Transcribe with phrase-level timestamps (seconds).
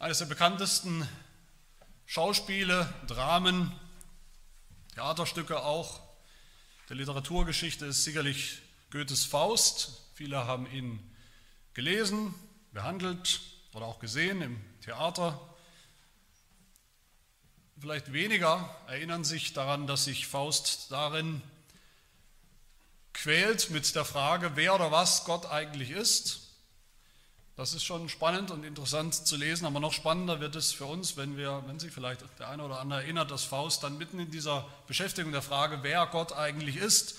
[0.00, 1.06] Eines der bekanntesten
[2.06, 3.70] Schauspiele, Dramen,
[4.94, 6.00] Theaterstücke auch
[6.88, 10.00] der Literaturgeschichte ist sicherlich Goethes Faust.
[10.14, 11.14] Viele haben ihn
[11.74, 12.34] gelesen,
[12.72, 13.42] behandelt
[13.74, 15.38] oder auch gesehen im Theater.
[17.78, 21.42] Vielleicht weniger erinnern sich daran, dass sich Faust darin
[23.12, 26.49] quält mit der Frage, wer oder was Gott eigentlich ist.
[27.60, 31.18] Das ist schon spannend und interessant zu lesen, aber noch spannender wird es für uns,
[31.18, 34.30] wenn wir, wenn sich vielleicht der eine oder andere erinnert, dass Faust dann mitten in
[34.30, 37.16] dieser Beschäftigung der Frage, wer Gott eigentlich ist,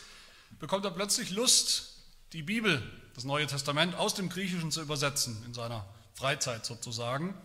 [0.60, 1.94] bekommt er plötzlich Lust,
[2.34, 2.82] die Bibel,
[3.14, 5.86] das Neue Testament aus dem Griechischen zu übersetzen, in seiner
[6.16, 7.36] Freizeit sozusagen.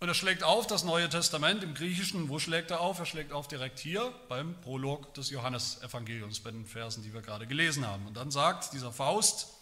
[0.00, 2.28] Und er schlägt auf das Neue Testament im Griechischen.
[2.28, 2.98] Wo schlägt er auf?
[2.98, 7.46] Er schlägt auf direkt hier beim Prolog des Johannesevangeliums, bei den Versen, die wir gerade
[7.46, 8.08] gelesen haben.
[8.08, 9.59] Und dann sagt dieser Faust,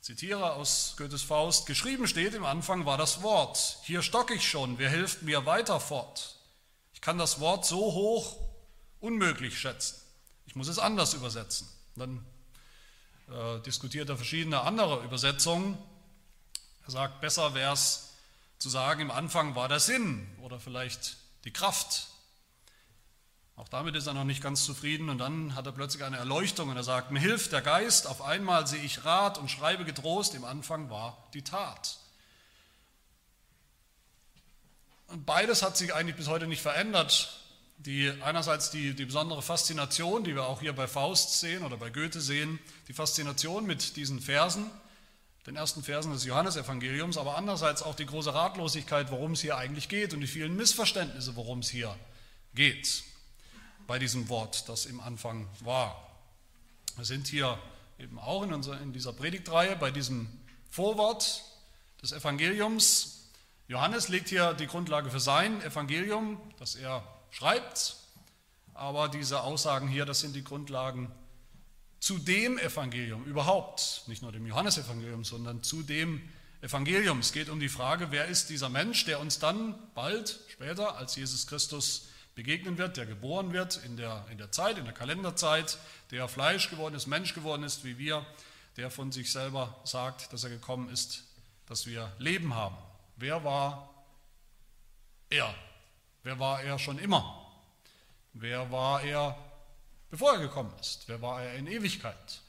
[0.00, 3.78] zitiere aus Goethes Faust, geschrieben steht im Anfang war das Wort.
[3.82, 6.36] Hier stocke ich schon, wer hilft mir weiter fort?
[6.94, 8.36] Ich kann das Wort so hoch
[9.00, 9.96] unmöglich schätzen.
[10.46, 11.68] Ich muss es anders übersetzen.
[11.96, 12.24] Dann
[13.30, 15.78] äh, diskutiert er verschiedene andere Übersetzungen.
[16.84, 18.10] Er sagt, besser wäre es
[18.58, 22.08] zu sagen, im Anfang war der Sinn oder vielleicht die Kraft
[23.60, 25.10] auch damit ist er noch nicht ganz zufrieden.
[25.10, 28.22] Und dann hat er plötzlich eine Erleuchtung und er sagt, mir hilft der Geist, auf
[28.22, 31.98] einmal sehe ich Rat und schreibe getrost, im Anfang war die Tat.
[35.08, 37.38] Und beides hat sich eigentlich bis heute nicht verändert.
[37.76, 41.90] Die, einerseits die, die besondere Faszination, die wir auch hier bei Faust sehen oder bei
[41.90, 44.70] Goethe sehen, die Faszination mit diesen Versen,
[45.46, 49.90] den ersten Versen des Johannesevangeliums, aber andererseits auch die große Ratlosigkeit, worum es hier eigentlich
[49.90, 51.94] geht und die vielen Missverständnisse, worum es hier
[52.54, 53.09] geht
[53.90, 56.00] bei diesem Wort, das im Anfang war.
[56.94, 57.58] Wir sind hier
[57.98, 60.28] eben auch in, unserer, in dieser Predigtreihe bei diesem
[60.70, 61.42] Vorwort
[62.00, 63.24] des Evangeliums.
[63.66, 67.02] Johannes legt hier die Grundlage für sein Evangelium, das er
[67.32, 67.96] schreibt,
[68.74, 71.10] aber diese Aussagen hier, das sind die Grundlagen
[71.98, 76.22] zu dem Evangelium überhaupt, nicht nur dem Johannesevangelium, sondern zu dem
[76.60, 77.18] Evangelium.
[77.18, 81.16] Es geht um die Frage, wer ist dieser Mensch, der uns dann bald später als
[81.16, 82.09] Jesus Christus
[82.40, 85.76] begegnen wird, der geboren wird in der, in der Zeit, in der Kalenderzeit,
[86.10, 88.24] der Fleisch geworden ist, Mensch geworden ist wie wir,
[88.78, 91.24] der von sich selber sagt, dass er gekommen ist,
[91.66, 92.78] dass wir Leben haben.
[93.16, 93.90] Wer war
[95.28, 95.54] er?
[96.22, 97.46] Wer war er schon immer?
[98.32, 99.36] Wer war er,
[100.08, 101.08] bevor er gekommen ist?
[101.08, 102.40] Wer war er in Ewigkeit?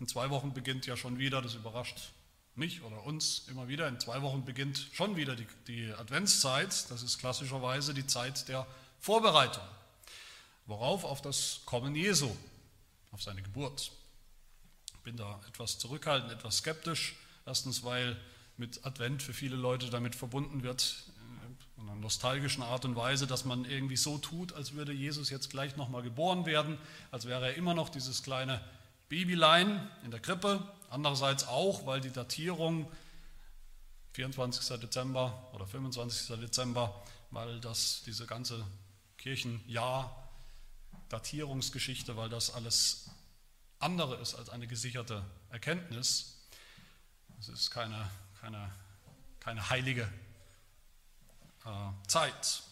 [0.00, 2.10] In zwei Wochen beginnt ja schon wieder, das überrascht
[2.58, 3.88] mich oder uns immer wieder.
[3.88, 6.90] In zwei Wochen beginnt schon wieder die, die Adventszeit.
[6.90, 8.66] Das ist klassischerweise die Zeit der
[9.00, 9.64] Vorbereitung.
[10.66, 11.04] Worauf?
[11.04, 12.30] Auf das Kommen Jesu,
[13.12, 13.90] auf seine Geburt.
[14.94, 17.16] Ich bin da etwas zurückhaltend, etwas skeptisch.
[17.46, 18.16] Erstens, weil
[18.58, 23.26] mit Advent für viele Leute damit verbunden wird, äh, in einer nostalgischen Art und Weise,
[23.26, 26.76] dass man irgendwie so tut, als würde Jesus jetzt gleich nochmal geboren werden,
[27.10, 28.60] als wäre er immer noch dieses kleine
[29.08, 32.90] Babylein in der Krippe, andererseits auch, weil die Datierung
[34.12, 34.80] 24.
[34.80, 36.38] Dezember oder 25.
[36.40, 38.66] Dezember, weil das diese ganze
[39.16, 40.28] Kirchenjahr
[41.08, 43.10] Datierungsgeschichte, weil das alles
[43.78, 46.36] andere ist als eine gesicherte Erkenntnis.
[47.38, 48.10] Es ist keine,
[48.40, 48.70] keine,
[49.40, 50.10] keine heilige
[51.64, 52.62] äh, Zeit.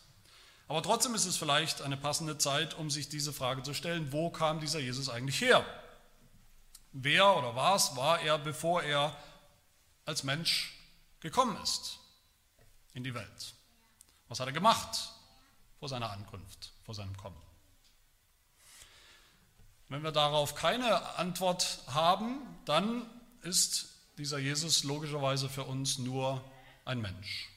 [0.68, 4.30] Aber trotzdem ist es vielleicht eine passende Zeit, um sich diese Frage zu stellen, wo
[4.30, 5.64] kam dieser Jesus eigentlich her?
[6.98, 9.14] Wer oder was war er, bevor er
[10.06, 10.72] als Mensch
[11.20, 11.98] gekommen ist
[12.94, 13.54] in die Welt?
[14.28, 15.12] Was hat er gemacht
[15.78, 17.36] vor seiner Ankunft, vor seinem Kommen?
[19.90, 23.04] Wenn wir darauf keine Antwort haben, dann
[23.42, 26.42] ist dieser Jesus logischerweise für uns nur
[26.86, 27.50] ein Mensch.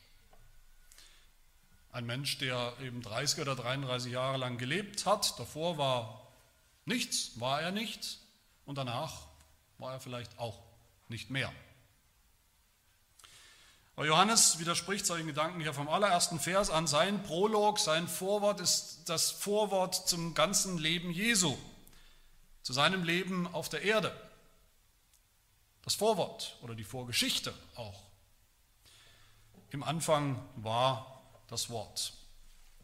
[1.93, 5.39] Ein Mensch, der eben 30 oder 33 Jahre lang gelebt hat.
[5.39, 6.27] Davor war
[6.83, 8.19] nichts, war er nicht.
[8.65, 9.28] Und danach
[9.79, 10.59] war er vielleicht auch
[11.07, 11.51] nicht mehr.
[13.95, 16.87] Aber Johannes widerspricht solchen Gedanken hier vom allerersten Vers an.
[16.87, 21.57] Sein Prolog, sein Vorwort ist das Vorwort zum ganzen Leben Jesu,
[22.61, 24.15] zu seinem Leben auf der Erde.
[25.81, 28.03] Das Vorwort oder die Vorgeschichte auch.
[29.71, 32.13] Im Anfang war das Wort.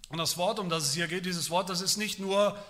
[0.09, 2.62] Und das Wort, um das es hier geht, dieses Wort, das ist nicht nur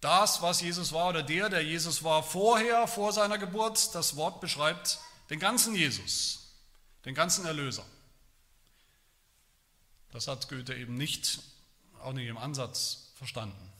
[0.00, 4.40] das, was Jesus war oder der, der Jesus war vorher, vor seiner Geburt, das Wort
[4.40, 4.98] beschreibt
[5.30, 6.52] den ganzen Jesus,
[7.04, 7.84] den ganzen Erlöser.
[10.12, 11.40] Das hat Goethe eben nicht,
[12.02, 13.72] auch nicht im Ansatz verstanden.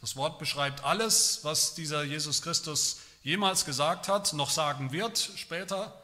[0.00, 5.96] Das Wort beschreibt alles, was dieser Jesus Christus jemals gesagt hat, noch sagen wird später.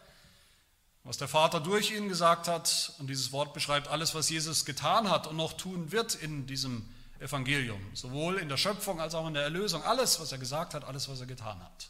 [1.05, 2.93] was der Vater durch ihn gesagt hat.
[2.99, 6.85] Und dieses Wort beschreibt alles, was Jesus getan hat und noch tun wird in diesem
[7.21, 7.81] Evangelium.
[7.95, 9.83] Sowohl in der Schöpfung als auch in der Erlösung.
[9.83, 11.89] Alles, was er gesagt hat, alles, was er getan hat.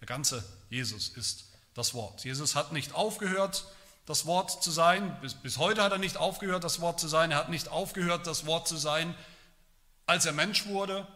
[0.00, 1.44] Der ganze Jesus ist
[1.74, 2.24] das Wort.
[2.24, 3.64] Jesus hat nicht aufgehört,
[4.06, 5.18] das Wort zu sein.
[5.20, 7.30] Bis, bis heute hat er nicht aufgehört, das Wort zu sein.
[7.30, 9.14] Er hat nicht aufgehört, das Wort zu sein,
[10.06, 11.06] als er Mensch wurde.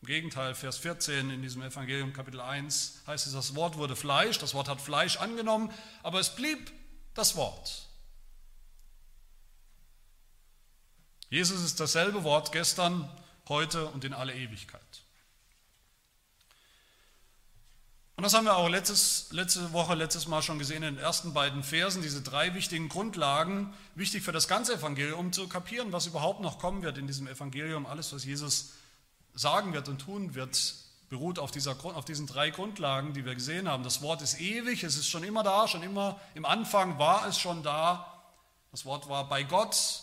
[0.00, 4.38] Im Gegenteil, Vers 14 in diesem Evangelium Kapitel 1 heißt es, das Wort wurde Fleisch,
[4.38, 5.70] das Wort hat Fleisch angenommen,
[6.02, 6.72] aber es blieb
[7.14, 7.88] das Wort.
[11.32, 13.08] Jesus ist dasselbe Wort gestern,
[13.48, 14.82] heute und in alle Ewigkeit.
[18.16, 21.32] Und das haben wir auch letztes, letzte Woche, letztes Mal schon gesehen in den ersten
[21.32, 26.04] beiden Versen, diese drei wichtigen Grundlagen, wichtig für das ganze Evangelium, um zu kapieren, was
[26.04, 27.86] überhaupt noch kommen wird in diesem Evangelium.
[27.86, 28.72] Alles, was Jesus
[29.32, 30.74] sagen wird und tun wird,
[31.08, 33.84] beruht auf, dieser, auf diesen drei Grundlagen, die wir gesehen haben.
[33.84, 37.38] Das Wort ist ewig, es ist schon immer da, schon immer im Anfang war es
[37.38, 38.22] schon da.
[38.70, 40.02] Das Wort war bei Gott,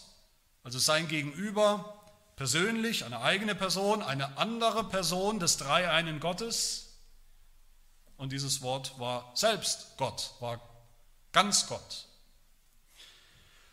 [0.63, 1.99] also sein Gegenüber,
[2.35, 6.97] persönlich, eine eigene Person, eine andere Person des dreieinen Gottes.
[8.17, 10.61] Und dieses Wort war selbst Gott, war
[11.31, 12.07] ganz Gott.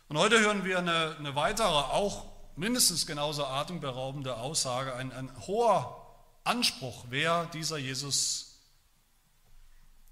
[0.09, 2.25] Und heute hören wir eine, eine weitere, auch
[2.55, 6.05] mindestens genauso atemberaubende Aussage, ein, ein hoher
[6.43, 8.59] Anspruch, wer dieser Jesus,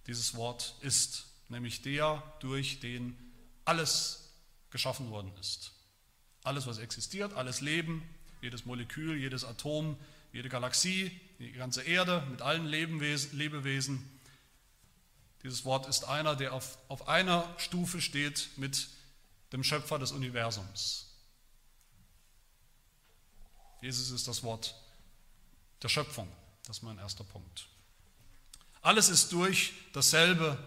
[0.07, 3.17] dieses Wort ist, nämlich der, durch den
[3.63, 4.33] alles
[4.69, 5.74] geschaffen worden ist.
[6.45, 8.07] Alles, was existiert, alles Leben,
[8.41, 9.97] jedes Molekül, jedes Atom,
[10.31, 14.07] jede Galaxie, die ganze Erde mit allen Lebewesen.
[15.43, 18.89] Dieses Wort ist einer, der auf, auf einer Stufe steht mit
[19.53, 21.07] dem Schöpfer des Universums.
[23.81, 24.75] Jesus ist das Wort
[25.81, 26.31] der Schöpfung.
[26.65, 27.67] Das ist mein erster Punkt.
[28.81, 30.57] Alles ist durch dasselbe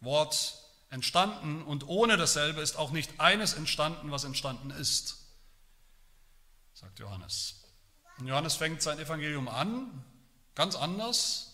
[0.00, 0.59] Wort
[0.90, 5.18] entstanden und ohne dasselbe ist auch nicht eines entstanden, was entstanden ist,
[6.74, 7.62] sagt Johannes.
[8.18, 10.04] Und Johannes fängt sein Evangelium an,
[10.54, 11.46] ganz anders,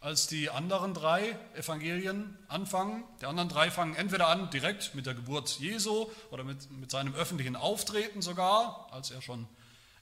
[0.00, 3.04] als die anderen drei Evangelien anfangen.
[3.20, 7.14] Die anderen drei fangen entweder an direkt mit der Geburt Jesu oder mit, mit seinem
[7.14, 9.46] öffentlichen Auftreten sogar, als er schon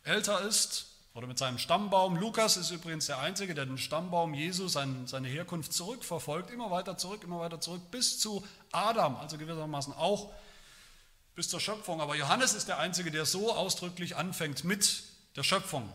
[0.05, 2.15] älter ist oder mit seinem Stammbaum.
[2.15, 7.25] Lukas ist übrigens der Einzige, der den Stammbaum Jesu, seine Herkunft zurückverfolgt, immer weiter zurück,
[7.25, 10.33] immer weiter zurück, bis zu Adam, also gewissermaßen auch
[11.35, 12.01] bis zur Schöpfung.
[12.01, 15.03] Aber Johannes ist der Einzige, der so ausdrücklich anfängt mit
[15.35, 15.93] der Schöpfung.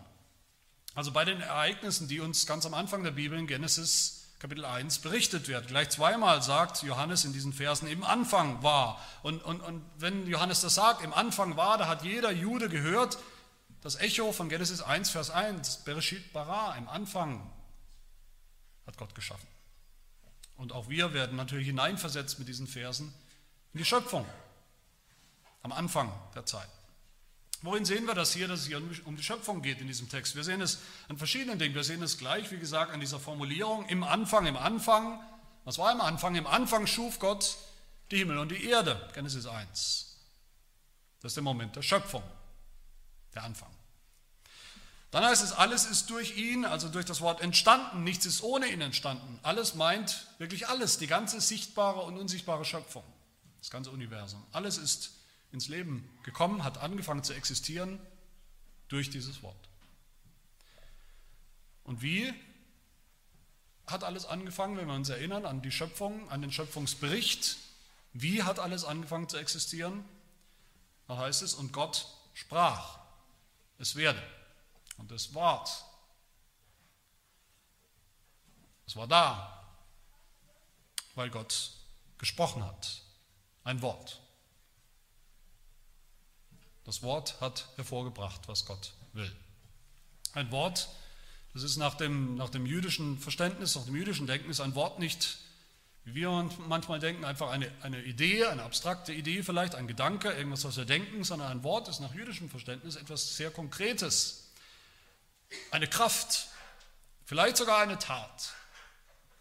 [0.94, 5.00] Also bei den Ereignissen, die uns ganz am Anfang der Bibel in Genesis Kapitel 1
[5.00, 5.70] berichtet wird.
[5.70, 9.00] Gleich zweimal sagt Johannes in diesen Versen, im Anfang war.
[9.22, 13.18] Und, und, und wenn Johannes das sagt, im Anfang war, da hat jeder Jude gehört,
[13.84, 17.52] das Echo von Genesis 1, Vers 1, Bereshit bara, im Anfang
[18.88, 19.48] hat Gott geschaffen.
[20.56, 23.14] Und auch wir werden natürlich hineinversetzt mit diesen Versen
[23.74, 24.26] in die Schöpfung,
[25.64, 26.70] am Anfang der Zeit.
[27.62, 30.36] Worin sehen wir das hier, dass es hier um die Schöpfung geht in diesem Text?
[30.36, 31.76] Wir sehen es an verschiedenen Dingen.
[31.76, 35.20] Wir sehen es gleich, wie gesagt, an dieser Formulierung im Anfang, im Anfang.
[35.64, 36.36] Was war im Anfang?
[36.36, 37.58] Im Anfang schuf Gott
[38.12, 40.18] die Himmel und die Erde, Genesis 1.
[41.22, 42.24] Das ist der Moment der Schöpfung
[43.34, 43.73] der Anfang.
[45.14, 48.66] Dann heißt es, alles ist durch ihn, also durch das Wort entstanden, nichts ist ohne
[48.66, 49.40] ihn entstanden.
[49.44, 53.04] Alles meint wirklich alles, die ganze sichtbare und unsichtbare Schöpfung,
[53.60, 54.44] das ganze Universum.
[54.52, 55.12] Alles ist
[55.52, 58.00] ins Leben gekommen, hat angefangen zu existieren
[58.88, 59.70] durch dieses Wort.
[61.84, 62.34] Und wie
[63.86, 67.58] hat alles angefangen, wenn wir uns erinnern an die Schöpfung, an den Schöpfungsbericht?
[68.14, 70.04] Wie hat alles angefangen zu existieren?
[71.08, 72.98] Da heißt es, und Gott sprach
[73.78, 74.24] es werde.
[74.98, 75.84] Und das Wort,
[78.86, 79.66] es war da,
[81.16, 81.72] weil Gott
[82.18, 83.02] gesprochen hat.
[83.64, 84.20] Ein Wort.
[86.84, 89.34] Das Wort hat hervorgebracht, was Gott will.
[90.34, 90.90] Ein Wort,
[91.54, 95.00] das ist nach dem, nach dem jüdischen Verständnis, nach dem jüdischen Denken, ist ein Wort
[95.00, 95.38] nicht
[96.06, 100.66] wie wir manchmal denken, einfach eine, eine Idee, eine abstrakte Idee vielleicht, ein Gedanke, irgendwas,
[100.66, 104.43] was wir denken, sondern ein Wort ist nach jüdischem Verständnis etwas sehr Konkretes,
[105.72, 106.48] eine Kraft,
[107.26, 108.54] vielleicht sogar eine Tat.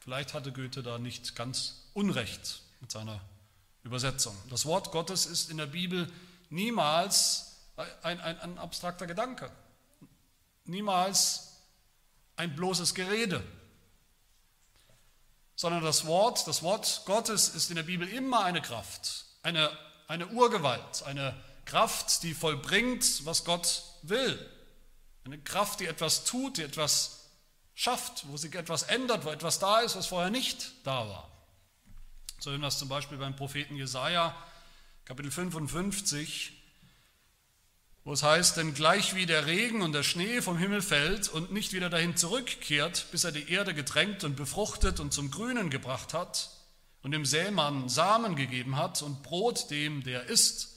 [0.00, 3.21] Vielleicht hatte Goethe da nicht ganz Unrecht mit seiner
[3.85, 4.37] Übersetzung.
[4.50, 6.11] Das Wort Gottes ist in der Bibel
[6.50, 7.57] niemals
[8.02, 9.50] ein, ein, ein abstrakter Gedanke,
[10.64, 11.59] niemals
[12.37, 13.42] ein bloßes Gerede,
[15.54, 19.71] sondern das Wort, das Wort Gottes ist in der Bibel immer eine Kraft, eine,
[20.09, 24.50] eine Urgewalt, eine Kraft, die vollbringt, was Gott will.
[25.25, 27.29] Eine Kraft, die etwas tut, die etwas
[27.75, 31.31] schafft, wo sich etwas ändert, wo etwas da ist, was vorher nicht da war.
[32.38, 34.35] So hören wir es zum Beispiel beim Propheten Jesaja,
[35.05, 36.52] Kapitel 55,
[38.05, 41.52] wo es heißt: Denn gleich wie der Regen und der Schnee vom Himmel fällt und
[41.52, 46.14] nicht wieder dahin zurückkehrt, bis er die Erde getränkt und befruchtet und zum Grünen gebracht
[46.14, 46.50] hat
[47.02, 50.72] und dem Sämann Samen gegeben hat und Brot dem, der isst,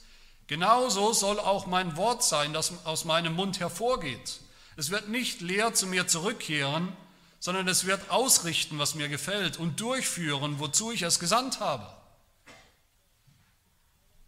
[0.48, 4.40] genauso soll auch mein Wort sein, das aus meinem Mund hervorgeht.
[4.78, 6.96] Es wird nicht leer zu mir zurückkehren,
[7.40, 11.88] sondern es wird ausrichten, was mir gefällt und durchführen, wozu ich es gesandt habe.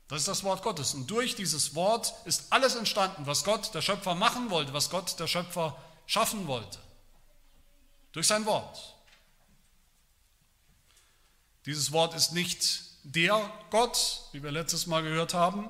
[0.07, 0.93] Das ist das Wort Gottes.
[0.93, 5.19] Und durch dieses Wort ist alles entstanden, was Gott, der Schöpfer, machen wollte, was Gott,
[5.19, 6.79] der Schöpfer, schaffen wollte.
[8.13, 8.95] Durch sein Wort.
[11.65, 15.67] Dieses Wort ist nicht der Gott, wie wir letztes Mal gehört haben.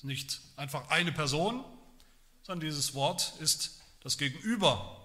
[0.00, 1.62] Ist nicht einfach eine Person,
[2.42, 4.98] sondern dieses Wort ist das Gegenüber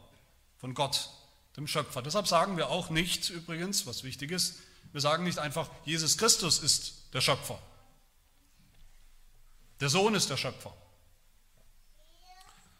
[0.56, 1.10] von Gott,
[1.58, 2.02] dem Schöpfer.
[2.02, 4.56] Deshalb sagen wir auch nicht, übrigens, was wichtig ist,
[4.94, 7.60] wir sagen nicht einfach, Jesus Christus ist der Schöpfer.
[9.82, 10.74] Der Sohn ist der Schöpfer.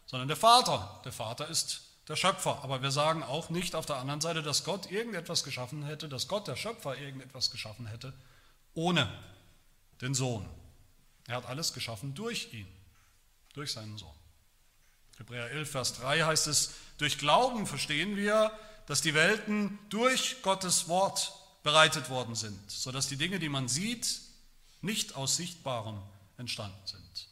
[0.06, 1.02] Sondern der Vater.
[1.04, 2.62] Der Vater ist der Schöpfer.
[2.62, 6.28] Aber wir sagen auch nicht auf der anderen Seite, dass Gott irgendetwas geschaffen hätte, dass
[6.28, 8.14] Gott, der Schöpfer, irgendetwas geschaffen hätte,
[8.72, 9.06] ohne
[10.00, 10.48] den Sohn.
[11.26, 12.68] Er hat alles geschaffen durch ihn,
[13.52, 14.14] durch seinen Sohn.
[15.18, 18.56] Hebräer 11, Vers 3 heißt es, durch Glauben verstehen wir,
[18.86, 24.20] dass die Welten durch Gottes Wort bereitet worden sind, sodass die Dinge, die man sieht,
[24.82, 26.00] nicht aus Sichtbarem
[26.36, 27.28] entstanden sind.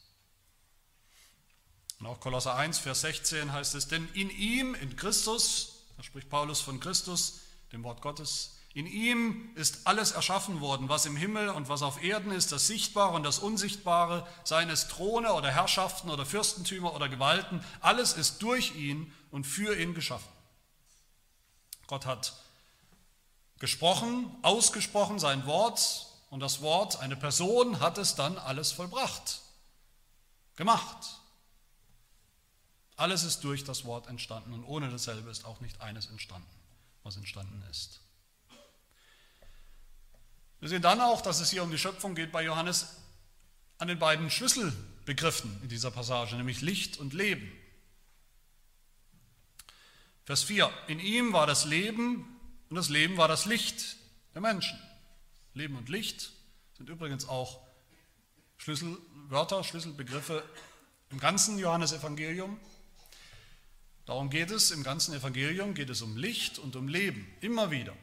[2.01, 6.29] Und auch Kolosser 1, Vers 16 heißt es, denn in ihm, in Christus, da spricht
[6.29, 11.49] Paulus von Christus, dem Wort Gottes, in ihm ist alles erschaffen worden, was im Himmel
[11.49, 16.11] und was auf Erden ist, das Sichtbare und das Unsichtbare, seien es Throne oder Herrschaften
[16.11, 20.29] oder Fürstentümer oder Gewalten, alles ist durch ihn und für ihn geschaffen.
[21.87, 22.35] Gott hat
[23.61, 29.41] gesprochen, ausgesprochen sein Wort und das Wort, eine Person, hat es dann alles vollbracht,
[30.57, 31.21] gemacht.
[32.97, 36.51] Alles ist durch das Wort entstanden und ohne dasselbe ist auch nicht eines entstanden,
[37.05, 38.01] was entstanden ist.
[40.65, 42.97] Wir sehen dann auch, dass es hier um die Schöpfung geht bei Johannes
[43.77, 47.53] an den beiden Schlüsselbegriffen in dieser Passage, nämlich Licht und Leben.
[50.25, 50.73] Vers 4.
[50.87, 52.41] In ihm war das Leben
[52.71, 53.99] und das Leben war das Licht
[54.33, 54.81] der Menschen.
[55.53, 56.33] Leben und Licht
[56.79, 57.61] sind übrigens auch
[58.57, 60.43] Schlüsselwörter, Schlüsselbegriffe
[61.11, 62.59] im ganzen Johannesevangelium.
[64.07, 67.95] Darum geht es, im ganzen Evangelium geht es um Licht und um Leben, immer wieder.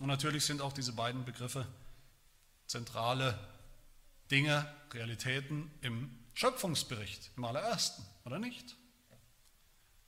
[0.00, 1.66] Und natürlich sind auch diese beiden Begriffe
[2.66, 3.38] zentrale
[4.30, 8.76] Dinge, Realitäten im Schöpfungsbericht, im allerersten, oder nicht?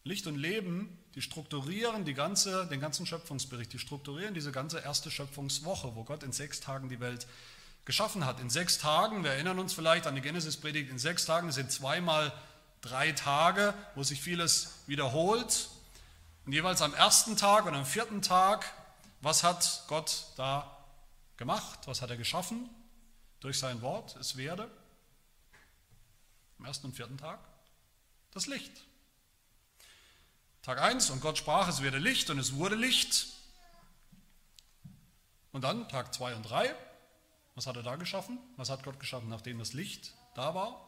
[0.04, 5.10] Licht und Leben, die strukturieren die ganze, den ganzen Schöpfungsbericht, die strukturieren diese ganze erste
[5.10, 7.26] Schöpfungswoche, wo Gott in sechs Tagen die Welt
[7.84, 8.40] geschaffen hat.
[8.40, 12.32] In sechs Tagen, wir erinnern uns vielleicht an die Genesis-Predigt, in sechs Tagen sind zweimal
[12.80, 15.68] drei Tage, wo sich vieles wiederholt.
[16.46, 18.72] Und jeweils am ersten Tag und am vierten Tag
[19.20, 20.84] was hat Gott da
[21.36, 21.80] gemacht?
[21.86, 22.68] Was hat er geschaffen?
[23.40, 24.70] Durch sein Wort, es werde.
[26.58, 27.40] Am ersten und vierten Tag
[28.32, 28.72] das Licht.
[30.62, 33.26] Tag 1 und Gott sprach, es werde Licht und es wurde Licht.
[35.52, 36.74] Und dann Tag 2 und 3,
[37.54, 38.38] was hat er da geschaffen?
[38.56, 40.86] Was hat Gott geschaffen, nachdem das Licht da war?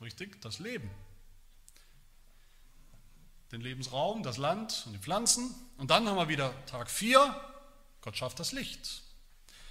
[0.00, 0.90] Richtig, das Leben
[3.52, 5.54] den Lebensraum, das Land und die Pflanzen.
[5.76, 7.36] Und dann haben wir wieder Tag 4,
[8.00, 9.02] Gott schafft das Licht.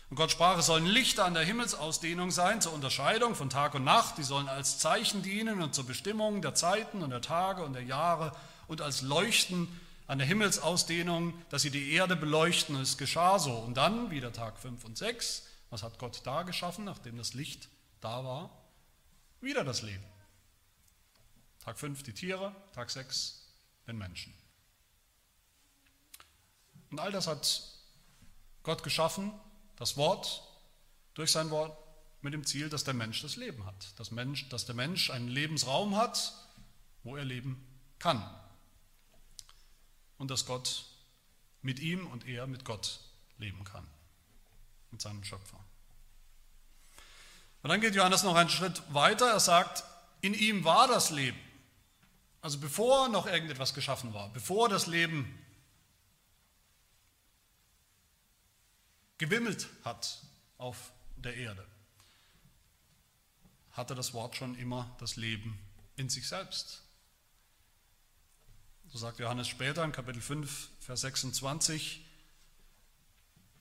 [0.10, 3.84] Und Gott sprach, es sollen Lichter an der Himmelsausdehnung sein, zur Unterscheidung von Tag und
[3.84, 4.18] Nacht.
[4.18, 7.84] Die sollen als Zeichen dienen und zur Bestimmung der Zeiten und der Tage und der
[7.84, 8.34] Jahre
[8.68, 9.68] und als Leuchten
[10.08, 12.76] an der Himmelsausdehnung, dass sie die Erde beleuchten.
[12.76, 13.54] Es geschah so.
[13.54, 15.48] Und dann wieder Tag 5 und 6.
[15.70, 17.70] Was hat Gott da geschaffen, nachdem das Licht
[18.02, 18.50] da war?
[19.40, 20.04] Wieder das Leben.
[21.64, 23.41] Tag 5 die Tiere, Tag 6
[23.88, 24.34] den Menschen.
[26.90, 27.70] Und all das hat
[28.64, 29.32] Gott geschaffen,
[29.78, 30.44] das Wort,
[31.14, 31.78] durch sein Wort,
[32.22, 34.00] mit dem Ziel, dass der Mensch das Leben hat.
[34.00, 36.34] Dass, Mensch, dass der Mensch einen Lebensraum hat,
[37.04, 37.66] wo er leben
[37.98, 38.24] kann.
[40.18, 40.86] Und dass Gott
[41.62, 43.00] mit ihm und er mit Gott
[43.38, 43.88] leben kann.
[44.92, 45.58] Mit seinem Schöpfer.
[47.64, 49.28] Und dann geht Johannes noch einen Schritt weiter.
[49.28, 49.84] Er sagt,
[50.22, 51.40] in ihm war das Leben.
[52.42, 55.38] Also bevor noch irgendetwas geschaffen war, bevor das Leben
[59.20, 60.24] gewimmelt hat
[60.58, 61.66] auf der Erde,
[63.74, 65.60] hatte das Wort schon immer das Leben
[65.96, 66.82] in sich selbst.
[68.92, 72.04] So sagt Johannes später in Kapitel 5, Vers 26,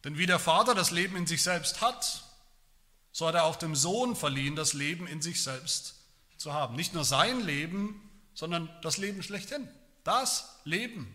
[0.02, 2.24] Denn wie der Vater das Leben in sich selbst hat,
[3.12, 5.96] so hat er auch dem Sohn verliehen, das Leben in sich selbst
[6.38, 6.74] zu haben.
[6.74, 8.09] Nicht nur sein Leben,
[8.40, 9.68] sondern das Leben schlechthin.
[10.02, 11.14] Das Leben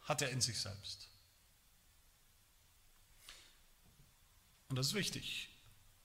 [0.00, 1.10] hat er in sich selbst.
[4.70, 5.50] Und das ist wichtig.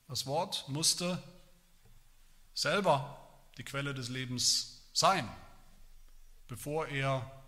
[0.06, 1.22] Das Wort musste
[2.52, 3.26] selber
[3.56, 5.26] die Quelle des Lebens sein,
[6.46, 7.42] bevor er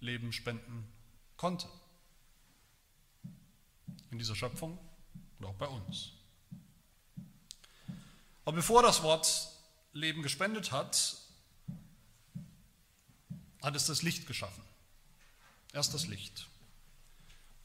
[0.00, 0.86] Leben spenden
[1.38, 1.66] konnte.
[4.10, 4.78] In dieser Schöpfung
[5.38, 6.12] und auch bei uns.
[8.44, 9.50] Aber bevor das Wort
[9.94, 11.25] Leben gespendet hat,
[13.66, 14.62] hat es das Licht geschaffen.
[15.72, 16.46] Erst das Licht.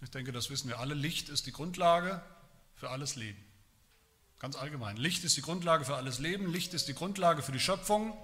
[0.02, 0.96] Ich denke, das wissen wir alle.
[0.96, 2.22] Licht ist die Grundlage
[2.76, 3.42] für alles Leben.
[4.40, 4.98] Ganz allgemein.
[4.98, 6.52] Licht ist die Grundlage für alles Leben.
[6.52, 8.18] Licht ist die Grundlage für die Schöpfung.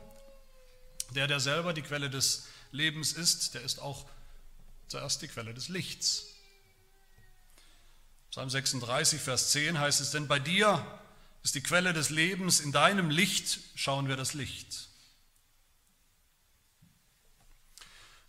[1.12, 4.06] Der, der selber die Quelle des Lebens ist, der ist auch
[4.88, 6.26] zuerst die Quelle des Lichts.
[8.32, 10.84] Psalm 36, Vers 10 heißt es, denn bei dir
[11.44, 14.90] ist die Quelle des Lebens, in deinem Licht schauen wir das Licht.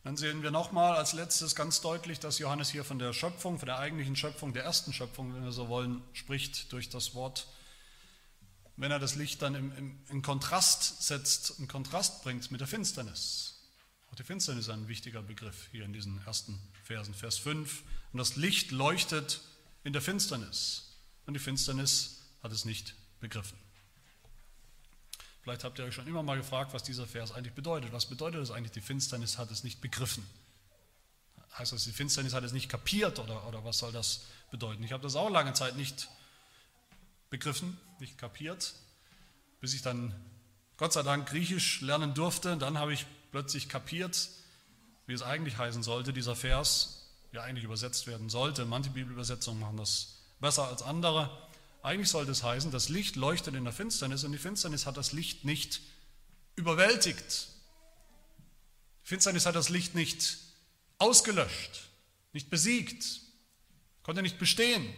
[0.09, 3.67] Dann sehen wir nochmal als letztes ganz deutlich, dass Johannes hier von der Schöpfung, von
[3.67, 7.47] der eigentlichen Schöpfung, der ersten Schöpfung, wenn wir so wollen, spricht durch das Wort.
[8.79, 12.67] Wenn er das Licht dann im, im, in Kontrast setzt, in Kontrast bringt mit der
[12.67, 13.69] Finsternis.
[14.11, 17.83] Auch die Finsternis ist ein wichtiger Begriff hier in diesen ersten Versen, Vers 5.
[18.15, 19.43] Und das Licht leuchtet
[19.85, 20.97] in der Finsternis.
[21.27, 23.59] Und die Finsternis hat es nicht begriffen.
[25.49, 27.91] Vielleicht habt ihr euch schon immer mal gefragt, was dieser Vers eigentlich bedeutet.
[27.91, 28.73] Was bedeutet das eigentlich?
[28.73, 30.29] Die Finsternis hat es nicht begriffen.
[31.57, 34.85] Heißt das, die Finsternis hat es nicht kapiert oder, oder was soll das bedeuten?
[34.85, 36.11] Ich habe das auch lange Zeit nicht
[37.31, 38.75] begriffen, nicht kapiert,
[39.63, 40.15] bis ich dann
[40.77, 42.59] Gott sei Dank Griechisch lernen durfte.
[42.59, 44.29] Dann habe ich plötzlich kapiert,
[45.07, 48.67] wie es eigentlich heißen sollte, dieser Vers, ja eigentlich übersetzt werden sollte.
[48.67, 51.48] Manche Bibelübersetzungen machen das besser als andere.
[51.83, 55.13] Eigentlich sollte es heißen, das Licht leuchtet in der Finsternis und die Finsternis hat das
[55.13, 55.81] Licht nicht
[56.57, 57.49] überwältigt.
[59.05, 60.39] Die Finsternis hat das Licht nicht
[60.99, 61.89] ausgelöscht,
[62.33, 63.21] nicht besiegt,
[64.03, 64.93] konnte nicht bestehen.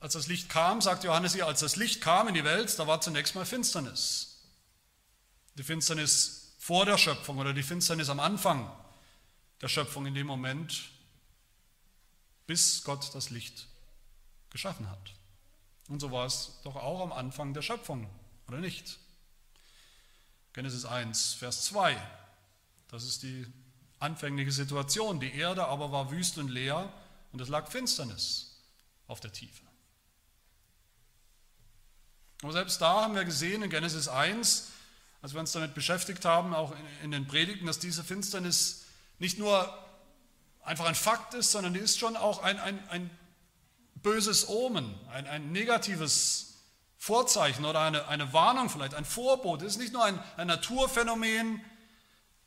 [0.00, 2.86] Als das Licht kam, sagt Johannes hier, als das Licht kam in die Welt, da
[2.86, 4.44] war zunächst mal Finsternis.
[5.54, 8.70] Die Finsternis vor der Schöpfung oder die Finsternis am Anfang
[9.60, 10.90] der Schöpfung in dem Moment,
[12.48, 13.68] bis Gott das Licht
[14.50, 15.14] geschaffen hat.
[15.88, 18.10] Und so war es doch auch am Anfang der Schöpfung,
[18.48, 18.98] oder nicht?
[20.54, 21.96] Genesis 1, Vers 2.
[22.88, 23.46] Das ist die
[24.00, 25.20] anfängliche Situation.
[25.20, 26.90] Die Erde aber war wüst und leer
[27.32, 28.56] und es lag Finsternis
[29.06, 29.62] auf der Tiefe.
[32.42, 34.68] Aber selbst da haben wir gesehen in Genesis 1,
[35.20, 38.84] als wir uns damit beschäftigt haben, auch in den Predigten, dass diese Finsternis
[39.18, 39.87] nicht nur
[40.68, 43.10] einfach ein Fakt ist, sondern die ist schon auch ein, ein, ein
[43.96, 46.58] böses Omen, ein, ein negatives
[46.98, 49.62] Vorzeichen oder eine, eine Warnung vielleicht, ein Vorbot.
[49.62, 51.60] Es ist nicht nur ein, ein Naturphänomen,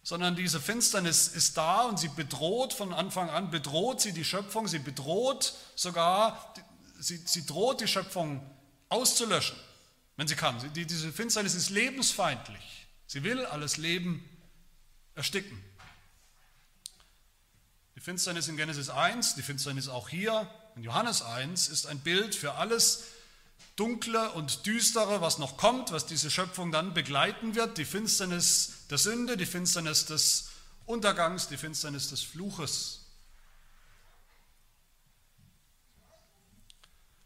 [0.03, 4.67] sondern diese Finsternis ist da und sie bedroht von Anfang an, bedroht sie die Schöpfung,
[4.67, 6.53] sie bedroht sogar,
[6.99, 8.41] sie, sie droht die Schöpfung
[8.89, 9.57] auszulöschen,
[10.17, 10.57] wenn sie kann.
[10.73, 12.88] Die, diese Finsternis ist lebensfeindlich.
[13.07, 14.27] Sie will alles Leben
[15.15, 15.62] ersticken.
[18.02, 22.34] Die Finsternis in Genesis 1, die Finsternis auch hier in Johannes 1 ist ein Bild
[22.34, 23.04] für alles
[23.76, 27.78] Dunkle und Düstere, was noch kommt, was diese Schöpfung dann begleiten wird.
[27.78, 30.50] Die Finsternis der Sünde, die Finsternis des
[30.88, 33.06] Untergangs, die Finsternis des Fluches.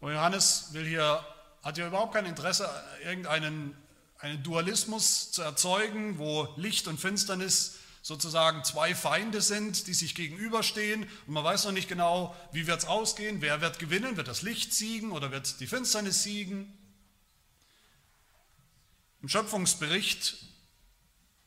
[0.01, 1.25] Und Johannes will hier,
[1.63, 2.69] hat ja überhaupt kein Interesse,
[3.01, 3.77] irgendeinen
[4.19, 11.09] einen Dualismus zu erzeugen, wo Licht und Finsternis sozusagen zwei Feinde sind, die sich gegenüberstehen.
[11.25, 14.43] Und man weiß noch nicht genau, wie wird es ausgehen, wer wird gewinnen, wird das
[14.43, 16.71] Licht siegen oder wird die Finsternis siegen.
[19.23, 20.37] Im Schöpfungsbericht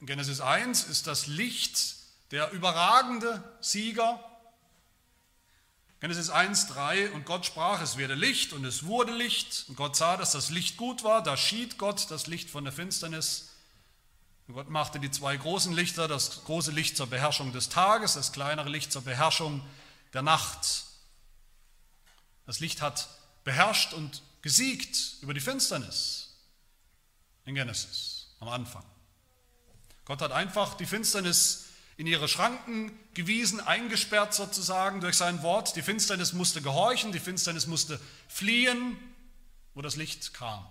[0.01, 1.95] in Genesis 1 ist das Licht
[2.33, 4.19] der überragende Sieger.
[6.01, 9.67] Genesis 1, 3 und Gott sprach, es werde Licht und es wurde Licht.
[9.69, 12.73] Und Gott sah, dass das Licht gut war, da schied Gott das Licht von der
[12.73, 13.48] Finsternis
[14.53, 18.71] Gott machte die zwei großen Lichter, das große Licht zur Beherrschung des Tages, das kleinere
[18.71, 19.63] Licht zur Beherrschung
[20.15, 20.85] der Nacht.
[22.47, 23.09] Das Licht hat
[23.45, 26.35] beherrscht und gesiegt über die Finsternis
[27.45, 28.85] in Genesis am Anfang.
[30.07, 31.67] Gott hat einfach die Finsternis
[31.99, 35.77] in ihre Schranken gewiesen, eingesperrt sozusagen durch sein Wort.
[35.77, 38.97] Die Finsternis musste gehorchen, die Finsternis musste fliehen,
[39.75, 40.67] wo das Licht kam.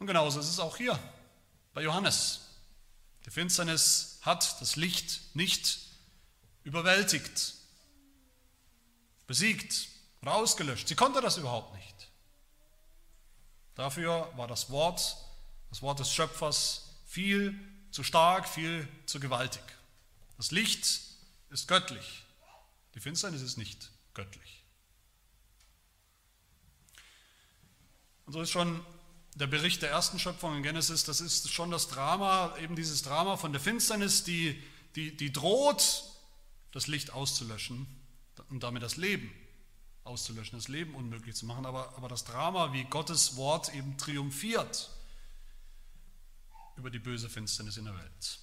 [0.00, 0.98] Und genauso ist es auch hier
[1.74, 2.40] bei Johannes.
[3.26, 5.78] Die Finsternis hat das Licht nicht
[6.64, 7.54] überwältigt,
[9.26, 9.88] besiegt
[10.22, 10.88] oder ausgelöscht.
[10.88, 12.08] Sie konnte das überhaupt nicht.
[13.74, 15.18] Dafür war das Wort,
[15.68, 17.54] das Wort des Schöpfers viel
[17.90, 19.62] zu stark, viel zu gewaltig.
[20.38, 21.02] Das Licht
[21.50, 22.24] ist göttlich,
[22.94, 24.64] die Finsternis ist nicht göttlich.
[28.24, 28.82] Und so ist schon
[29.34, 33.36] der Bericht der ersten Schöpfung in Genesis, das ist schon das Drama, eben dieses Drama
[33.36, 34.60] von der Finsternis, die,
[34.96, 36.04] die, die droht,
[36.72, 37.86] das Licht auszulöschen
[38.48, 39.30] und damit das Leben
[40.04, 41.66] auszulöschen, das Leben unmöglich zu machen.
[41.66, 44.90] Aber, aber das Drama, wie Gottes Wort eben triumphiert
[46.76, 48.40] über die böse Finsternis in der Welt.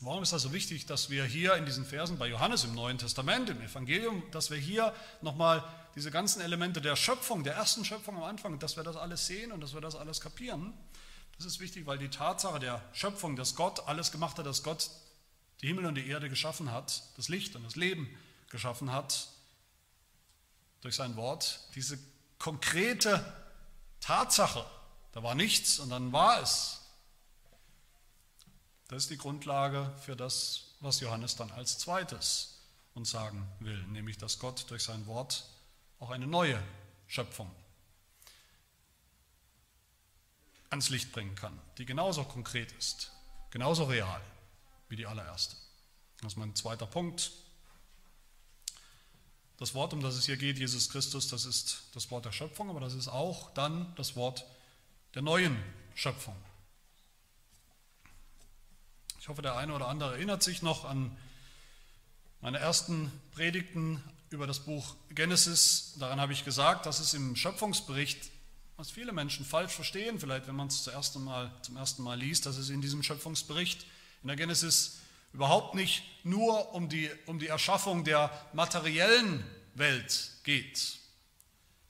[0.00, 2.98] Warum ist das so wichtig, dass wir hier in diesen Versen bei Johannes im Neuen
[2.98, 5.64] Testament, im Evangelium, dass wir hier nochmal
[5.96, 9.50] diese ganzen Elemente der Schöpfung, der ersten Schöpfung am Anfang, dass wir das alles sehen
[9.50, 10.72] und dass wir das alles kapieren?
[11.36, 14.88] Das ist wichtig, weil die Tatsache der Schöpfung, dass Gott alles gemacht hat, dass Gott
[15.62, 18.08] die Himmel und die Erde geschaffen hat, das Licht und das Leben
[18.50, 19.28] geschaffen hat,
[20.80, 21.98] durch sein Wort, diese
[22.38, 23.24] konkrete
[24.00, 24.64] Tatsache,
[25.10, 26.77] da war nichts und dann war es.
[28.88, 32.58] Das ist die Grundlage für das, was Johannes dann als zweites
[32.94, 35.44] uns sagen will, nämlich dass Gott durch sein Wort
[36.00, 36.60] auch eine neue
[37.06, 37.50] Schöpfung
[40.70, 43.12] ans Licht bringen kann, die genauso konkret ist,
[43.50, 44.20] genauso real
[44.88, 45.56] wie die allererste.
[46.20, 47.30] Das ist mein zweiter Punkt.
[49.58, 52.70] Das Wort, um das es hier geht, Jesus Christus, das ist das Wort der Schöpfung,
[52.70, 54.44] aber das ist auch dann das Wort
[55.14, 55.62] der neuen
[55.94, 56.36] Schöpfung.
[59.20, 61.10] Ich hoffe, der eine oder andere erinnert sich noch an
[62.40, 65.94] meine ersten Predigten über das Buch Genesis.
[65.98, 68.30] Daran habe ich gesagt, dass es im Schöpfungsbericht,
[68.76, 72.16] was viele Menschen falsch verstehen, vielleicht wenn man es zum ersten Mal, zum ersten Mal
[72.16, 73.86] liest, dass es in diesem Schöpfungsbericht
[74.22, 74.98] in der Genesis
[75.32, 80.98] überhaupt nicht nur um die, um die Erschaffung der materiellen Welt geht,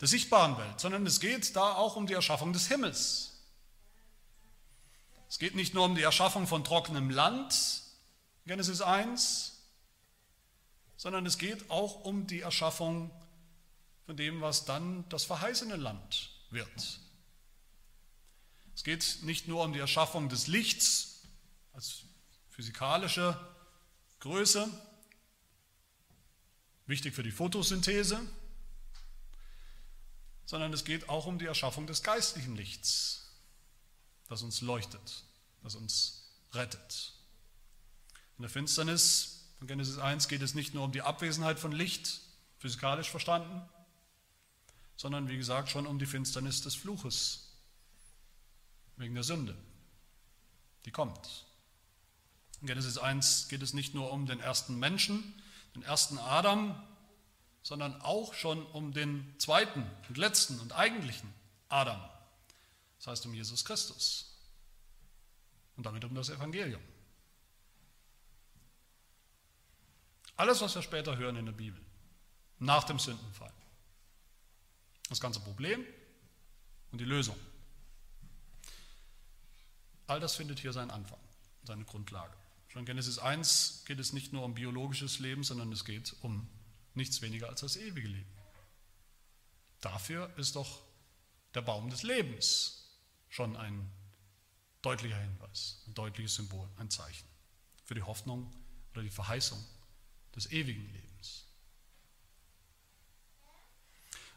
[0.00, 3.27] der sichtbaren Welt, sondern es geht da auch um die Erschaffung des Himmels.
[5.28, 7.82] Es geht nicht nur um die Erschaffung von trockenem Land,
[8.46, 9.58] Genesis 1,
[10.96, 13.10] sondern es geht auch um die Erschaffung
[14.06, 17.00] von dem, was dann das verheißene Land wird.
[18.74, 21.22] Es geht nicht nur um die Erschaffung des Lichts
[21.72, 22.04] als
[22.48, 23.38] physikalische
[24.20, 24.68] Größe,
[26.86, 28.18] wichtig für die Photosynthese,
[30.46, 33.27] sondern es geht auch um die Erschaffung des geistlichen Lichts,
[34.28, 35.24] das uns leuchtet,
[35.62, 37.14] das uns rettet.
[38.36, 42.20] In der Finsternis von Genesis 1 geht es nicht nur um die Abwesenheit von Licht,
[42.58, 43.62] physikalisch verstanden,
[44.96, 47.48] sondern wie gesagt schon um die Finsternis des Fluches,
[48.96, 49.56] wegen der Sünde,
[50.84, 51.46] die kommt.
[52.60, 55.40] In Genesis 1 geht es nicht nur um den ersten Menschen,
[55.74, 56.80] den ersten Adam,
[57.62, 61.32] sondern auch schon um den zweiten und letzten und eigentlichen
[61.68, 62.00] Adam.
[62.98, 64.36] Das heißt um Jesus Christus
[65.76, 66.82] und damit um das Evangelium.
[70.36, 71.80] Alles, was wir später hören in der Bibel,
[72.58, 73.52] nach dem Sündenfall,
[75.08, 75.84] das ganze Problem
[76.92, 77.36] und die Lösung,
[80.06, 81.18] all das findet hier seinen Anfang,
[81.64, 82.36] seine Grundlage.
[82.68, 86.48] Schon in Genesis 1 geht es nicht nur um biologisches Leben, sondern es geht um
[86.94, 88.30] nichts weniger als das ewige Leben.
[89.80, 90.82] Dafür ist doch
[91.54, 92.77] der Baum des Lebens
[93.28, 93.90] schon ein
[94.82, 97.26] deutlicher Hinweis, ein deutliches Symbol, ein Zeichen
[97.84, 98.50] für die Hoffnung
[98.92, 99.64] oder die Verheißung
[100.34, 101.44] des ewigen Lebens.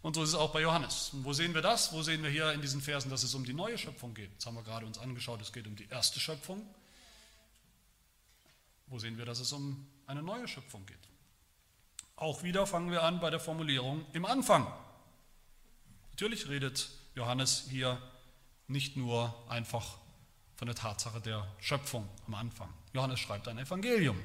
[0.02, 1.12] Und so ist es auch bei Johannes.
[1.14, 1.94] Und wo sehen wir das?
[1.94, 4.32] Wo sehen wir hier in diesen Versen, dass es um die neue Schöpfung geht?
[4.32, 6.66] Jetzt haben wir gerade uns angeschaut, es geht um die erste Schöpfung.
[8.88, 10.98] Wo sehen wir, dass es um eine neue Schöpfung geht?
[12.16, 14.68] Auch wieder fangen wir an bei der Formulierung im Anfang.
[16.12, 18.02] Natürlich redet Johannes hier
[18.72, 19.98] nicht nur einfach
[20.56, 22.72] von der Tatsache der Schöpfung am Anfang.
[22.94, 24.20] Johannes schreibt ein Evangelium.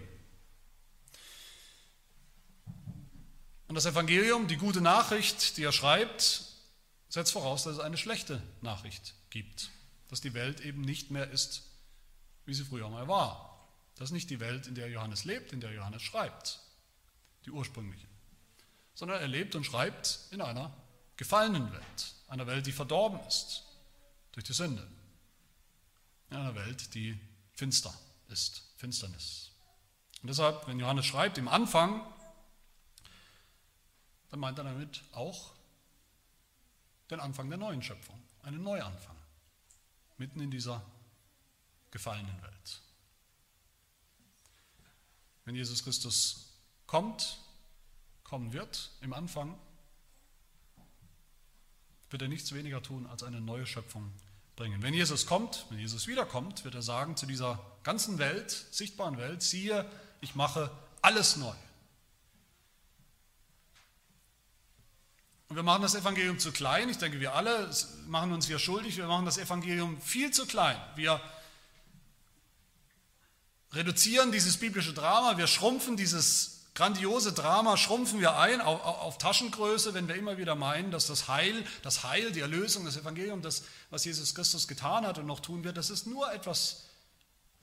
[3.68, 6.44] Und das Evangelium, die gute Nachricht, die er schreibt,
[7.09, 9.70] setzt voraus, dass es eine schlechte Nachricht gibt.
[10.09, 11.62] Dass die Welt eben nicht mehr ist,
[12.44, 13.68] wie sie früher mal war.
[13.96, 16.61] Das ist nicht die Welt, in der Johannes lebt, in der Johannes schreibt,
[17.44, 18.06] die ursprüngliche,
[18.94, 20.72] sondern er lebt und schreibt in einer
[21.16, 23.65] gefallenen Welt, einer Welt, die verdorben ist
[24.37, 24.87] durch die Sünde,
[26.31, 27.18] in einer Welt, die
[27.55, 27.92] finster
[28.29, 29.51] ist, Finsternis.
[30.22, 32.01] Und deshalb, wenn Johannes schreibt im Anfang,
[34.31, 35.51] dann meint er damit auch
[37.11, 39.16] den Anfang der neuen Schöpfung, einen Neuanfang,
[40.16, 40.81] mitten in dieser
[41.90, 42.53] gefallenen Welt
[45.46, 46.53] wenn Jesus Christus
[46.87, 47.38] kommt,
[48.25, 49.59] kommen wird im Anfang,
[52.11, 54.12] wird er nichts weniger tun, als eine neue Schöpfung
[54.57, 54.83] bringen.
[54.83, 59.42] Wenn Jesus kommt, wenn Jesus wiederkommt, wird er sagen zu dieser ganzen Welt, sichtbaren Welt,
[59.42, 59.88] siehe,
[60.21, 60.71] ich mache
[61.03, 61.55] alles neu.
[65.49, 66.88] Und wir machen das Evangelium zu klein.
[66.88, 67.71] Ich denke, wir alle
[68.09, 68.97] machen uns hier schuldig.
[68.97, 70.77] Wir machen das Evangelium viel zu klein.
[70.97, 71.21] Wir
[73.73, 75.37] reduzieren dieses biblische Drama.
[75.37, 80.54] Wir schrumpfen dieses grandiose Drama, schrumpfen wir ein auf, auf, Taschengröße, wenn wir immer wieder
[80.54, 85.06] meinen, dass das Heil, das Heil, die Erlösung, das Evangelium, das, was Jesus Christus getan
[85.06, 86.84] hat und noch tun wird, das ist nur etwas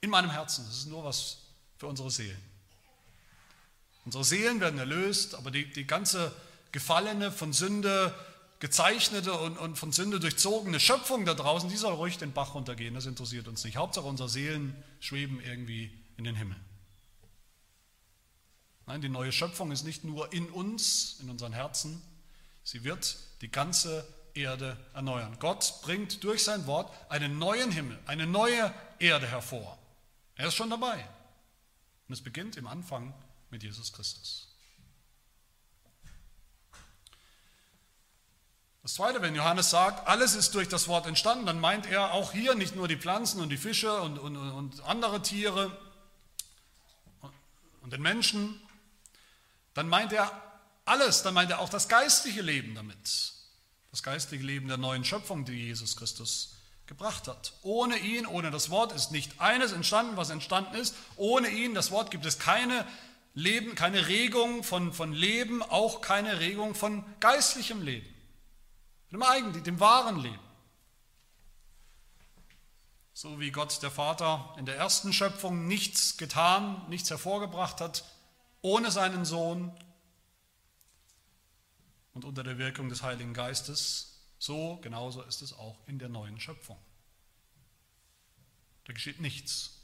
[0.00, 0.66] in meinem Herzen.
[0.66, 1.38] Das ist nur was
[1.78, 2.42] für unsere Seelen.
[4.04, 6.32] Unsere Seelen werden erlöst, aber die, die ganze
[6.72, 8.12] gefallene, von Sünde
[8.58, 12.94] gezeichnete und, und von Sünde durchzogene Schöpfung da draußen, die soll ruhig den Bach runtergehen,
[12.94, 13.76] das interessiert uns nicht.
[13.76, 16.56] Hauptsache unsere Seelen schweben irgendwie in den Himmel.
[18.86, 22.02] Nein, die neue Schöpfung ist nicht nur in uns, in unseren Herzen,
[22.64, 25.36] sie wird die ganze Erde erneuern.
[25.38, 29.78] Gott bringt durch sein Wort einen neuen Himmel, eine neue Erde hervor.
[30.36, 31.08] Er ist schon dabei.
[32.08, 33.14] Und es beginnt im Anfang
[33.50, 34.48] mit Jesus Christus.
[38.82, 42.32] Das Zweite, wenn Johannes sagt, alles ist durch das Wort entstanden, dann meint er auch
[42.32, 45.74] hier nicht nur die Pflanzen und die Fische und, und, und andere Tiere
[47.80, 48.60] und den Menschen,
[49.74, 50.30] dann meint er
[50.84, 53.32] alles, dann meint er auch das geistliche Leben damit.
[53.90, 56.56] Das geistliche Leben der neuen Schöpfung, die Jesus Christus
[56.86, 57.52] gebracht hat.
[57.62, 60.94] Ohne ihn, ohne das Wort ist nicht eines entstanden, was entstanden ist.
[61.16, 62.86] Ohne ihn, das Wort, gibt es keine
[63.34, 68.14] Leben, keine Regung von, von Leben, auch keine Regung von geistlichem Leben
[69.14, 70.38] dem eigentlichen, dem wahren Leben.
[73.12, 78.04] So wie Gott der Vater in der ersten Schöpfung nichts getan, nichts hervorgebracht hat,
[78.64, 79.70] ohne seinen Sohn
[82.14, 86.40] und unter der Wirkung des Heiligen Geistes, so genauso ist es auch in der neuen
[86.40, 86.78] Schöpfung.
[88.84, 89.82] Da geschieht nichts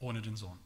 [0.00, 0.58] ohne den Sohn.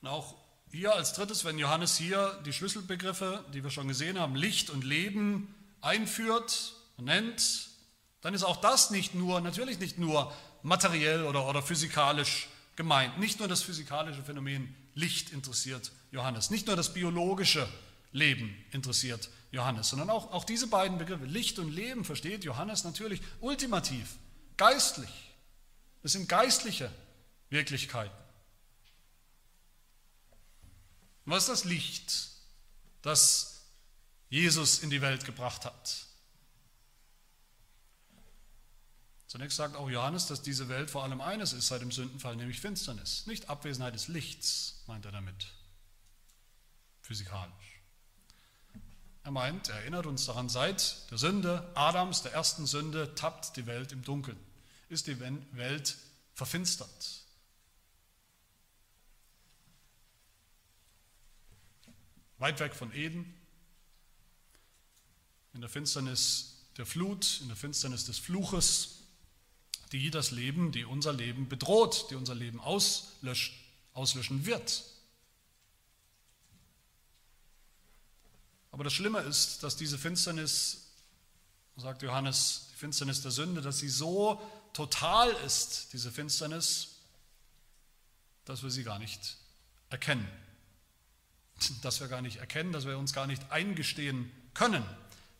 [0.00, 0.34] Und auch
[0.70, 4.82] hier als drittes, wenn Johannes hier die Schlüsselbegriffe, die wir schon gesehen haben, Licht und
[4.82, 7.68] Leben einführt und nennt,
[8.22, 13.18] dann ist auch das nicht nur, natürlich nicht nur materiell oder, oder physikalisch gemeint.
[13.18, 17.68] Nicht nur das physikalische Phänomen Licht interessiert Johannes, nicht nur das biologische
[18.12, 23.20] Leben interessiert Johannes, sondern auch, auch diese beiden Begriffe, Licht und Leben, versteht Johannes natürlich
[23.40, 24.16] ultimativ,
[24.56, 25.10] geistlich.
[26.02, 26.90] Das sind geistliche
[27.50, 28.16] Wirklichkeiten.
[31.24, 32.30] Was ist das Licht,
[33.02, 33.66] das
[34.30, 36.07] Jesus in die Welt gebracht hat?
[39.28, 42.60] Zunächst sagt auch Johannes, dass diese Welt vor allem eines ist seit dem Sündenfall, nämlich
[42.60, 43.26] Finsternis.
[43.26, 45.46] Nicht Abwesenheit des Lichts, meint er damit,
[47.02, 47.82] physikalisch.
[49.22, 53.66] Er meint, er erinnert uns daran, seit der Sünde Adams, der ersten Sünde, tappt die
[53.66, 54.38] Welt im Dunkeln,
[54.88, 55.96] ist die Welt
[56.34, 57.28] verfinstert.
[62.38, 63.34] weit weg von Eden,
[65.52, 68.97] in der Finsternis der Flut, in der Finsternis des Fluches,
[69.92, 73.54] die das Leben, die unser Leben bedroht, die unser Leben auslöscht,
[73.94, 74.84] auslöschen wird.
[78.70, 80.88] Aber das Schlimme ist, dass diese Finsternis,
[81.76, 84.40] sagt Johannes, die Finsternis der Sünde, dass sie so
[84.72, 86.96] total ist, diese Finsternis,
[88.44, 89.36] dass wir sie gar nicht
[89.90, 90.28] erkennen
[91.82, 94.84] dass wir gar nicht erkennen, dass wir uns gar nicht eingestehen können,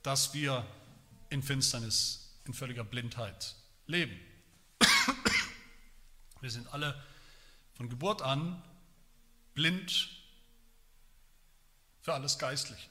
[0.02, 0.66] dass wir
[1.30, 3.54] in Finsternis, in völliger Blindheit
[3.86, 4.18] leben.
[6.40, 7.00] Wir sind alle
[7.74, 8.62] von Geburt an
[9.54, 10.10] blind
[12.00, 12.88] für alles Geistliche.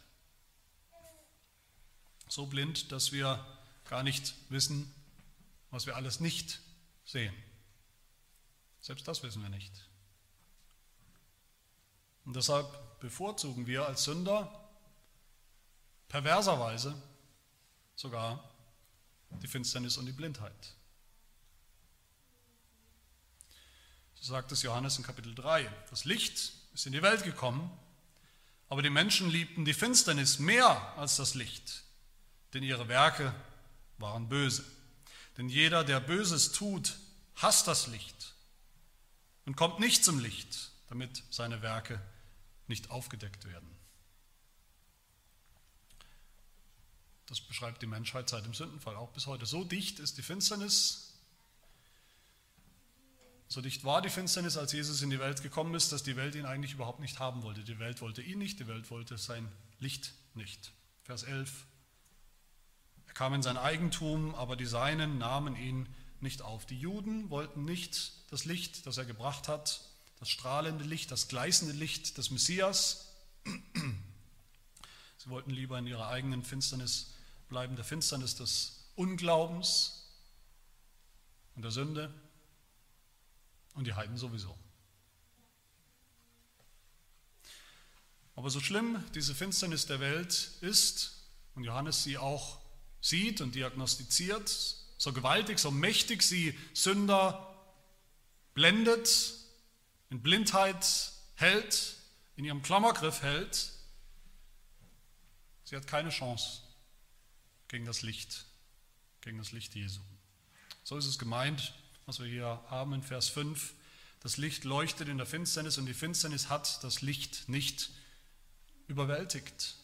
[2.28, 3.46] So blind, dass wir
[3.86, 4.94] gar nicht wissen,
[5.72, 6.60] was wir alles nicht
[7.06, 7.34] sehen.
[8.82, 9.72] Selbst das wissen wir nicht.
[12.26, 14.70] Und deshalb bevorzugen wir als Sünder
[16.10, 16.94] perverserweise
[17.96, 18.44] sogar
[19.42, 20.76] die Finsternis und die Blindheit.
[24.20, 25.70] So sagt es Johannes in Kapitel 3.
[25.90, 27.72] Das Licht ist in die Welt gekommen,
[28.70, 31.84] aber die Menschen liebten die Finsternis mehr als das Licht,
[32.54, 33.34] denn ihre Werke
[33.98, 34.64] waren böse.
[35.38, 36.98] Denn jeder, der Böses tut,
[37.36, 38.34] hasst das Licht
[39.46, 42.02] und kommt nicht zum Licht, damit seine Werke
[42.68, 43.70] nicht aufgedeckt werden.
[47.28, 49.46] Das beschreibt die Menschheit seit dem Sündenfall auch bis heute.
[49.46, 51.07] So dicht ist die Finsternis,
[53.50, 56.36] So dicht war die Finsternis, als Jesus in die Welt gekommen ist, dass die Welt
[56.36, 57.64] ihn eigentlich überhaupt nicht haben wollte.
[57.64, 60.74] Die Welt wollte ihn nicht, die Welt wollte sein Licht nicht.
[61.04, 61.66] Vers 11.
[63.08, 65.88] Er kam in sein Eigentum, aber die Seinen nahmen ihn
[66.20, 66.66] nicht auf.
[66.66, 69.82] Die Juden wollten nicht das Licht, das er gebracht hat,
[70.20, 73.14] das strahlende Licht, das gleißende Licht des Messias.
[75.18, 77.14] Sie wollten lieber in ihrer eigenen Finsternis
[77.48, 80.10] bleiben, der Finsternis des Unglaubens
[81.56, 82.14] und der Sünde
[83.78, 84.58] und die Heiden sowieso.
[88.36, 91.24] Aber so schlimm diese Finsternis der Welt ist
[91.56, 92.60] und Johannes sie auch
[93.02, 94.50] sieht und diagnostiziert,
[94.98, 97.56] so gewaltig, so mächtig sie Sünder
[98.56, 99.34] blendet,
[100.10, 101.98] in Blindheit hält,
[102.36, 103.72] in ihrem Klammergriff hält,
[105.66, 106.62] sie hat keine Chance
[107.68, 108.46] gegen das Licht,
[109.22, 110.02] gegen das Licht Jesu.
[110.84, 111.74] So ist es gemeint,
[112.08, 113.74] was wir hier haben in Vers 5.
[114.22, 117.92] Das Licht leuchtet in der Finsternis und die Finsternis hat das Licht nicht
[118.88, 119.76] überwältigt.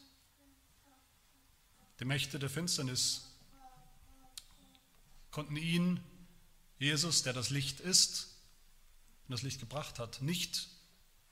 [1.99, 3.27] Die Mächte der Finsternis
[5.31, 5.99] konnten ihn,
[6.79, 8.29] Jesus, der das Licht ist
[9.27, 10.69] und das Licht gebracht hat, nicht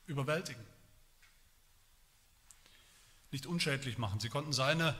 [0.06, 0.64] überwältigen,
[3.30, 4.20] nicht unschädlich machen.
[4.20, 4.94] Sie konnten seine,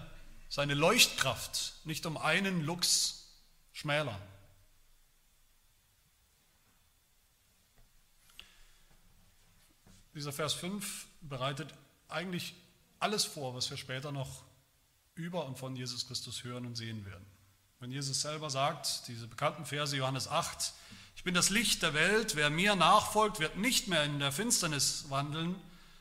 [0.49, 3.27] seine Leuchtkraft nicht um einen Lux
[3.75, 4.21] schmälern.
[10.15, 11.73] Dieser Vers 5 bereitet
[12.09, 12.55] eigentlich
[12.99, 14.45] alles vor, was wir später noch
[15.15, 17.27] über und von Jesus Christus hören und sehen werden.
[17.81, 20.73] Wenn Jesus selber sagt, diese bekannten Verse Johannes 8,
[21.17, 25.07] ich bin das Licht der Welt, wer mir nachfolgt, wird nicht mehr in der Finsternis
[25.09, 25.57] wandeln,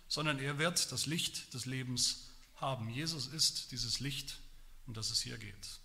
[0.07, 2.89] sondern er wird das Licht des Lebens haben.
[2.89, 4.39] Jesus ist dieses Licht,
[4.85, 5.79] um das es hier geht.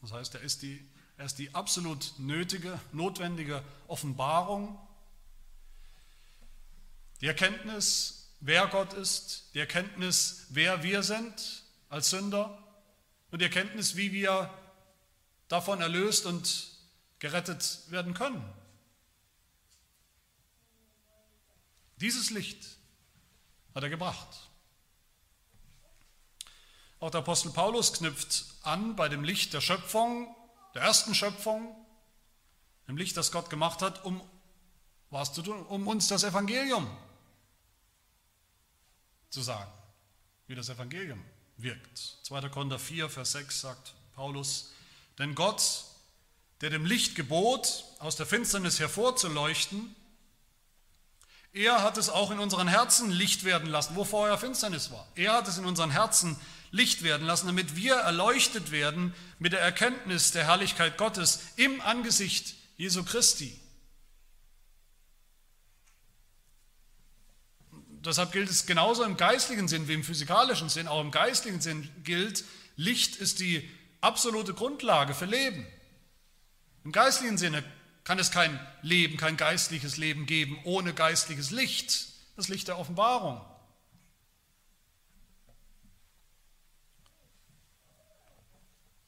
[0.00, 0.84] Das heißt, er ist die,
[1.16, 4.78] er ist die absolut nötige, notwendige Offenbarung,
[7.20, 12.58] die Erkenntnis, wer Gott ist, die Erkenntnis, wer wir sind als Sünder
[13.30, 14.50] und die Erkenntnis, wie wir
[15.48, 16.70] davon erlöst und
[17.18, 18.44] gerettet werden können.
[21.96, 22.64] Dieses Licht
[23.74, 24.28] hat er gebracht.
[27.00, 30.34] Auch der Apostel Paulus knüpft an bei dem Licht der Schöpfung,
[30.74, 31.74] der ersten Schöpfung,
[32.86, 34.20] dem Licht, das Gott gemacht hat, um
[35.10, 36.88] was zu tun, um uns das Evangelium
[39.30, 39.70] zu sagen,
[40.46, 41.22] wie das Evangelium
[41.56, 41.98] wirkt.
[42.22, 42.48] 2.
[42.48, 44.72] Korinther 4, Vers 6 sagt Paulus,
[45.18, 45.84] denn Gott,
[46.60, 49.94] der dem Licht gebot, aus der Finsternis hervorzuleuchten,
[51.52, 55.06] er hat es auch in unseren Herzen Licht werden lassen, wo vorher Finsternis war.
[55.14, 56.38] Er hat es in unseren Herzen
[56.70, 62.54] Licht werden lassen, damit wir erleuchtet werden mit der Erkenntnis der Herrlichkeit Gottes im Angesicht
[62.76, 63.58] Jesu Christi.
[68.04, 71.88] Deshalb gilt es genauso im geistlichen Sinn wie im physikalischen Sinn, auch im geistlichen Sinn
[72.04, 72.44] gilt,
[72.76, 73.68] Licht ist die
[74.00, 75.66] absolute Grundlage für Leben.
[76.84, 77.64] Im geistlichen Sinne
[78.04, 82.06] kann es kein Leben, kein geistliches Leben geben ohne geistliches Licht,
[82.36, 83.40] das Licht der Offenbarung.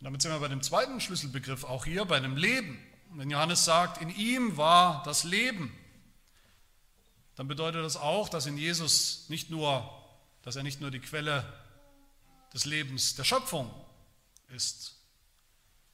[0.00, 2.79] Und damit sind wir bei dem zweiten Schlüsselbegriff auch hier, bei dem Leben.
[3.12, 5.72] Wenn Johannes sagt, in ihm war das Leben,
[7.36, 9.88] dann bedeutet das auch, dass in Jesus nicht nur,
[10.42, 11.44] dass er nicht nur die Quelle
[12.52, 13.72] des Lebens der Schöpfung
[14.48, 14.96] ist,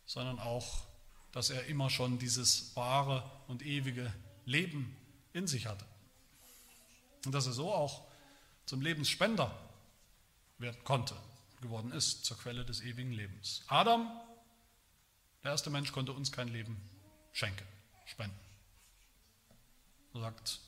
[0.07, 0.87] sondern auch,
[1.33, 4.13] dass er immer schon dieses wahre und ewige
[4.45, 4.97] Leben
[5.33, 5.85] in sich hatte.
[7.27, 8.07] Und dass er so auch
[8.65, 9.55] zum Lebensspender
[10.59, 11.15] werden konnte,
[11.61, 13.63] geworden ist, zur Quelle des ewigen Lebens.
[13.67, 14.11] Adam,
[15.43, 16.81] der erste Mensch, konnte uns kein Leben
[17.33, 17.67] schenken,
[18.07, 18.39] spenden.
[20.13, 20.61] So sagt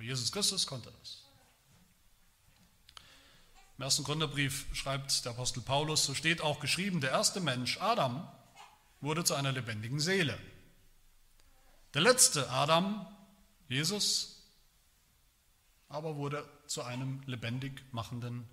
[0.00, 1.22] Jesus Christus konnte das.
[3.78, 8.28] Im ersten Gründerbrief schreibt der Apostel Paulus, so steht auch geschrieben, der erste Mensch, Adam,
[9.00, 10.38] wurde zu einer lebendigen Seele.
[11.94, 13.06] Der letzte Adam,
[13.68, 14.42] Jesus,
[15.88, 18.48] aber wurde zu einem lebendig machenden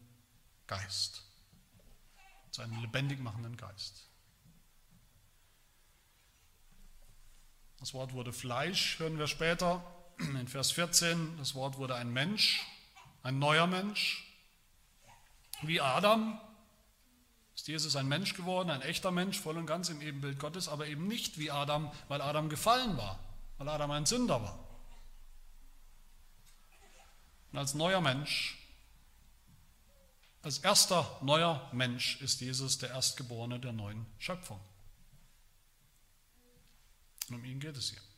[0.68, 1.24] Geist.
[2.52, 4.08] Zu einem lebendig machenden Geist.
[7.80, 9.84] Das Wort wurde Fleisch, hören wir später
[10.20, 11.38] in Vers 14.
[11.38, 12.66] Das Wort wurde ein Mensch,
[13.24, 14.26] ein neuer Mensch.
[15.62, 16.40] Wie Adam
[17.56, 20.88] ist Jesus ein Mensch geworden, ein echter Mensch, voll und ganz im Ebenbild Gottes, aber
[20.88, 23.20] eben nicht wie Adam, weil Adam gefallen war,
[23.58, 24.60] weil Adam ein Sünder war.
[27.52, 28.58] Und als neuer Mensch,
[30.42, 34.60] als erster neuer Mensch ist Jesus der Erstgeborene der neuen Schöpfung.
[37.30, 38.09] Und um ihn geht es hier.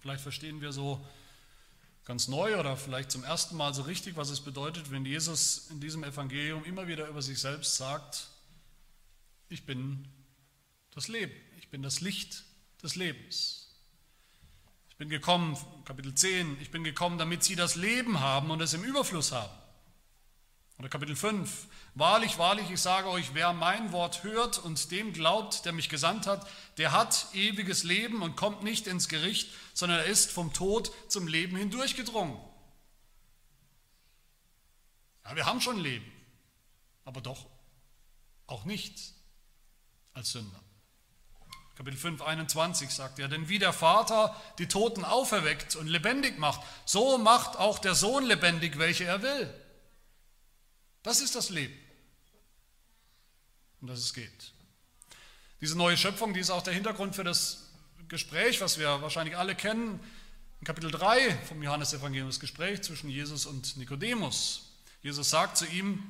[0.00, 1.04] Vielleicht verstehen wir so
[2.04, 5.80] ganz neu oder vielleicht zum ersten Mal so richtig, was es bedeutet, wenn Jesus in
[5.80, 8.28] diesem Evangelium immer wieder über sich selbst sagt,
[9.48, 10.08] ich bin
[10.92, 12.44] das Leben, ich bin das Licht
[12.82, 13.68] des Lebens.
[14.88, 18.72] Ich bin gekommen, Kapitel 10, ich bin gekommen, damit sie das Leben haben und es
[18.74, 19.52] im Überfluss haben.
[20.80, 25.66] Oder Kapitel 5, wahrlich, wahrlich, ich sage euch, wer mein Wort hört und dem glaubt,
[25.66, 30.06] der mich gesandt hat, der hat ewiges Leben und kommt nicht ins Gericht, sondern er
[30.06, 32.34] ist vom Tod zum Leben hindurchgedrungen.
[35.26, 36.10] Ja, wir haben schon Leben,
[37.04, 37.44] aber doch
[38.46, 39.12] auch nicht
[40.14, 40.62] als Sünder.
[41.76, 46.62] Kapitel 5, 21 sagt er, denn wie der Vater die Toten auferweckt und lebendig macht,
[46.86, 49.54] so macht auch der Sohn lebendig, welche er will.
[51.02, 51.76] Das ist das Leben,
[53.80, 54.52] um das es geht.
[55.60, 57.70] Diese neue Schöpfung, die ist auch der Hintergrund für das
[58.08, 60.00] Gespräch, was wir wahrscheinlich alle kennen,
[60.60, 64.74] in Kapitel 3 vom Johannesevangelium, das Gespräch zwischen Jesus und Nikodemus.
[65.02, 66.02] Jesus sagt zu ihm,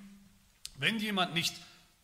[0.76, 1.55] wenn jemand nicht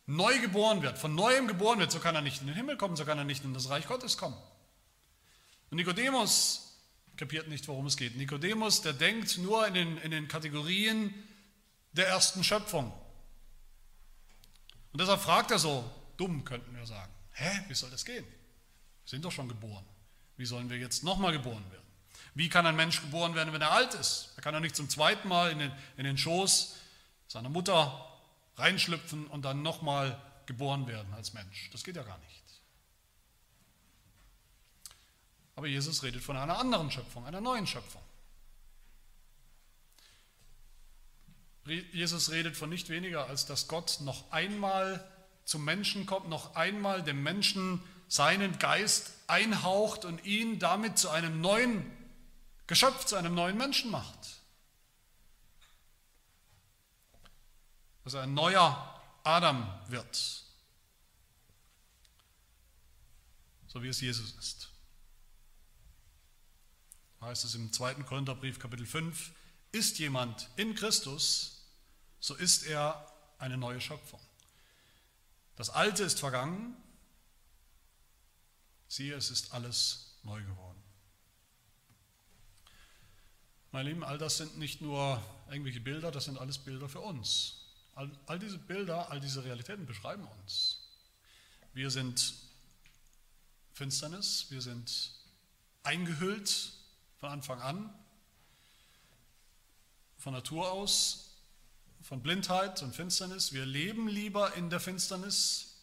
[0.07, 2.95] neu geboren wird, von neuem geboren wird, so kann er nicht in den Himmel kommen,
[2.95, 4.37] so kann er nicht in das Reich Gottes kommen.
[5.70, 6.76] Und Nikodemus
[7.16, 8.16] kapiert nicht, worum es geht.
[8.16, 11.12] Nikodemus, der denkt nur in den, in den Kategorien
[11.97, 12.92] der ersten Schöpfung.
[14.92, 15.84] Und deshalb fragt er so,
[16.16, 18.24] dumm könnten wir sagen, hä, wie soll das gehen?
[18.24, 19.84] Wir sind doch schon geboren.
[20.36, 21.86] Wie sollen wir jetzt nochmal geboren werden?
[22.34, 24.32] Wie kann ein Mensch geboren werden, wenn er alt ist?
[24.36, 26.76] Er kann doch nicht zum zweiten Mal in den, in den Schoß
[27.28, 28.07] seiner Mutter
[28.57, 31.70] reinschlüpfen und dann nochmal geboren werden als Mensch.
[31.72, 32.42] Das geht ja gar nicht.
[35.57, 38.03] Aber Jesus redet von einer anderen Schöpfung, einer neuen Schöpfung.
[41.67, 45.07] Jesus redet von nicht weniger, als dass Gott noch einmal
[45.45, 51.41] zum Menschen kommt, noch einmal dem Menschen seinen Geist einhaucht und ihn damit zu einem
[51.41, 51.85] neuen
[52.67, 54.37] Geschöpf, zu einem neuen Menschen macht.
[58.07, 60.45] dass er ein neuer Adam wird,
[63.67, 64.71] so wie es Jesus ist.
[67.21, 67.95] Heißt es im 2.
[68.05, 69.33] Korintherbrief Kapitel 5,
[69.73, 71.56] ist jemand in Christus,
[72.21, 74.21] so ist er eine neue Schöpfung.
[75.57, 76.77] Das Alte ist vergangen,
[78.89, 80.83] siehe, es ist alles neu geworden.
[83.73, 87.67] Meine Lieben, all das sind nicht nur irgendwelche Bilder, das sind alles Bilder für uns.
[87.95, 90.81] All, all diese Bilder, all diese Realitäten beschreiben uns.
[91.73, 92.35] Wir sind
[93.73, 95.12] Finsternis, wir sind
[95.83, 96.73] eingehüllt
[97.19, 97.95] von Anfang an,
[100.19, 101.36] von Natur aus,
[102.07, 103.53] von Blindheit und Finsternis.
[103.53, 105.83] Wir leben lieber in der Finsternis,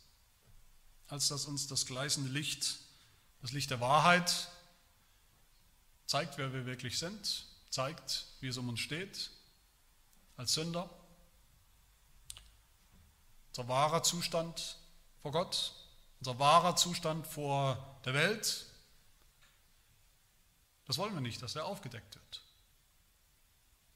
[1.09, 2.77] als dass uns das gleißende Licht,
[3.41, 4.47] das Licht der Wahrheit
[6.05, 9.31] zeigt, wer wir wirklich sind, zeigt, wie es um uns steht,
[10.37, 10.89] als Sünder.
[13.49, 14.77] Unser wahrer Zustand
[15.21, 15.73] vor Gott,
[16.21, 18.65] unser wahrer Zustand vor der Welt,
[20.85, 22.41] das wollen wir nicht, dass er aufgedeckt wird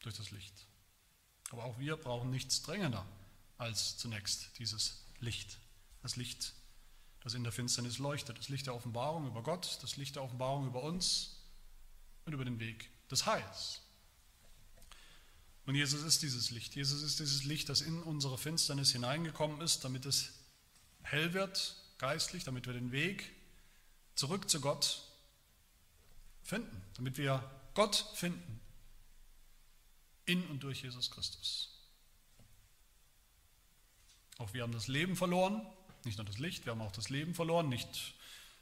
[0.02, 0.67] durch das Licht.
[1.52, 3.06] Aber auch wir brauchen nichts drängender
[3.58, 5.60] als zunächst dieses Licht.
[6.02, 6.54] Das Licht,
[7.22, 8.38] das in der Finsternis leuchtet.
[8.38, 11.38] Das Licht der Offenbarung über Gott, das Licht der Offenbarung über uns
[12.26, 13.82] und über den Weg des Heils.
[15.66, 16.76] Und Jesus ist dieses Licht.
[16.76, 20.32] Jesus ist dieses Licht, das in unsere Finsternis hineingekommen ist, damit es
[21.04, 23.30] hell wird, geistlich, damit wir den Weg
[24.16, 25.04] zurück zu Gott
[26.44, 27.44] finden, damit wir
[27.74, 28.62] Gott finden
[30.28, 31.74] in und durch Jesus Christus.
[34.38, 35.66] Auch wir haben das Leben verloren,
[36.04, 38.14] nicht nur das Licht, wir haben auch das Leben verloren, nicht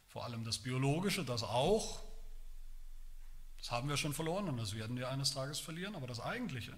[0.07, 2.01] vor allem das Biologische, das auch.
[3.57, 6.77] Das haben wir schon verloren und das werden wir eines Tages verlieren, aber das Eigentliche,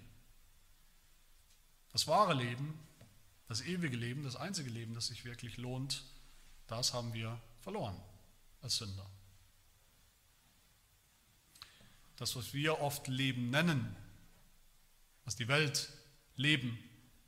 [1.92, 2.78] das wahre Leben,
[3.46, 6.02] das ewige Leben, das einzige Leben, das sich wirklich lohnt,
[6.66, 7.96] das haben wir verloren
[8.62, 9.06] als Sünder.
[12.16, 13.94] Das, was wir oft Leben nennen,
[15.28, 15.90] was die Welt
[16.36, 16.78] Leben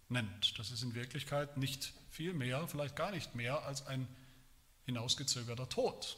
[0.08, 4.08] nennt, das ist in Wirklichkeit nicht viel mehr, vielleicht gar nicht mehr als ein
[4.86, 6.16] hinausgezögerter Tod.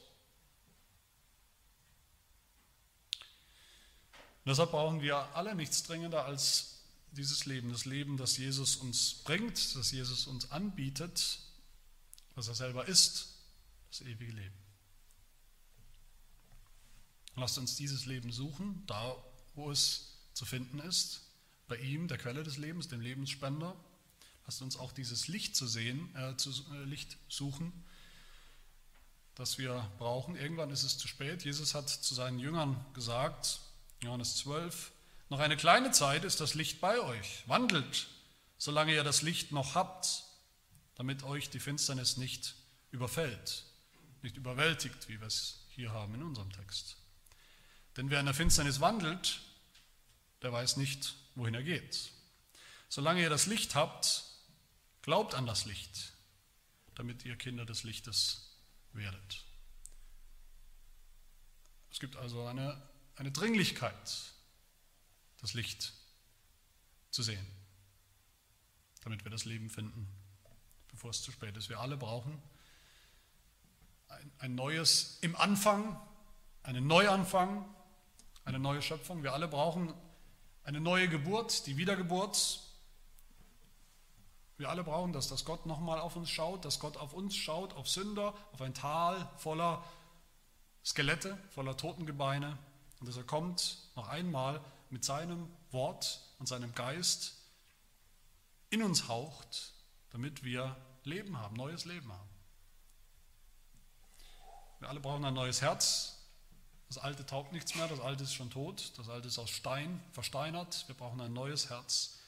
[4.47, 9.75] Deshalb brauchen wir alle nichts dringender als dieses Leben, das Leben, das Jesus uns bringt,
[9.75, 11.41] das Jesus uns anbietet,
[12.37, 13.41] was er selber ist,
[13.91, 14.59] das ewige Leben.
[17.35, 19.17] Lasst uns dieses Leben suchen, da
[19.57, 21.32] wo es zu finden ist,
[21.73, 23.75] bei ihm, der Quelle des Lebens, dem Lebensspender.
[24.45, 27.73] Lasst uns auch dieses Licht zu sehen, äh, zu, äh, Licht suchen,
[29.37, 30.37] das wir brauchen.
[30.37, 31.47] Irgendwann ist es zu spät.
[31.47, 33.61] Jesus hat zu seinen Jüngern gesagt,
[34.03, 34.93] Johannes 12,
[35.31, 37.43] noch eine kleine Zeit ist das Licht bei euch.
[37.49, 38.07] Wandelt,
[38.59, 40.25] solange ihr das Licht noch habt,
[40.97, 42.55] damit euch die Finsternis nicht
[42.91, 43.65] überfällt,
[44.21, 46.99] nicht überwältigt, wie wir es hier haben in unserem Text.
[47.97, 49.41] Denn wer in der Finsternis wandelt,
[50.43, 52.13] der weiß nicht, wohin er geht.
[52.89, 54.25] Solange ihr das Licht habt,
[55.03, 56.13] glaubt an das Licht,
[56.95, 58.59] damit ihr Kinder des Lichtes
[58.93, 59.45] werdet.
[61.91, 62.81] Es gibt also eine,
[63.17, 64.33] eine Dringlichkeit,
[65.41, 65.93] das Licht
[67.11, 67.47] zu sehen,
[69.03, 70.09] damit wir das Leben finden,
[70.89, 71.69] bevor es zu spät ist.
[71.69, 72.41] Wir alle brauchen
[74.09, 76.01] ein, ein neues im Anfang,
[76.63, 77.65] einen Neuanfang,
[78.45, 79.23] eine neue Schöpfung.
[79.23, 79.93] Wir alle brauchen
[80.65, 82.61] eine neue Geburt, die Wiedergeburt.
[84.59, 87.73] Wir alle brauchen das, dass Gott nochmal auf uns schaut, dass Gott auf uns schaut,
[87.75, 89.85] auf Sünder, auf ein Tal voller
[90.85, 92.59] Skelette, voller Totengebeine
[93.01, 94.61] und dass er kommt noch einmal
[94.91, 97.35] mit seinem Wort und seinem Geist
[98.71, 99.73] in uns haucht,
[100.11, 102.29] damit wir Leben haben, neues Leben haben.
[104.79, 106.22] Wir alle brauchen ein neues Herz.
[106.93, 109.99] Das alte taugt nichts mehr, das alte ist schon tot, das alte ist aus Stein,
[110.13, 110.87] versteinert.
[110.89, 112.19] Wir brauchen ein neues Herz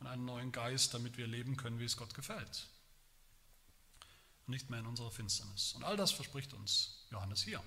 [0.00, 2.66] und einen neuen Geist, damit wir leben können, wie es Gott gefällt.
[4.46, 5.74] Und nicht mehr in unserer Finsternis.
[5.74, 7.62] Und all das verspricht uns Johannes hier,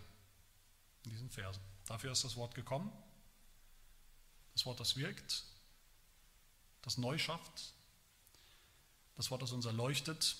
[1.03, 1.61] in diesen Versen.
[1.85, 2.91] Dafür ist das Wort gekommen.
[4.53, 5.43] Das Wort, das wirkt,
[6.81, 7.73] das neu schafft,
[9.15, 10.37] das Wort, das uns erleuchtet,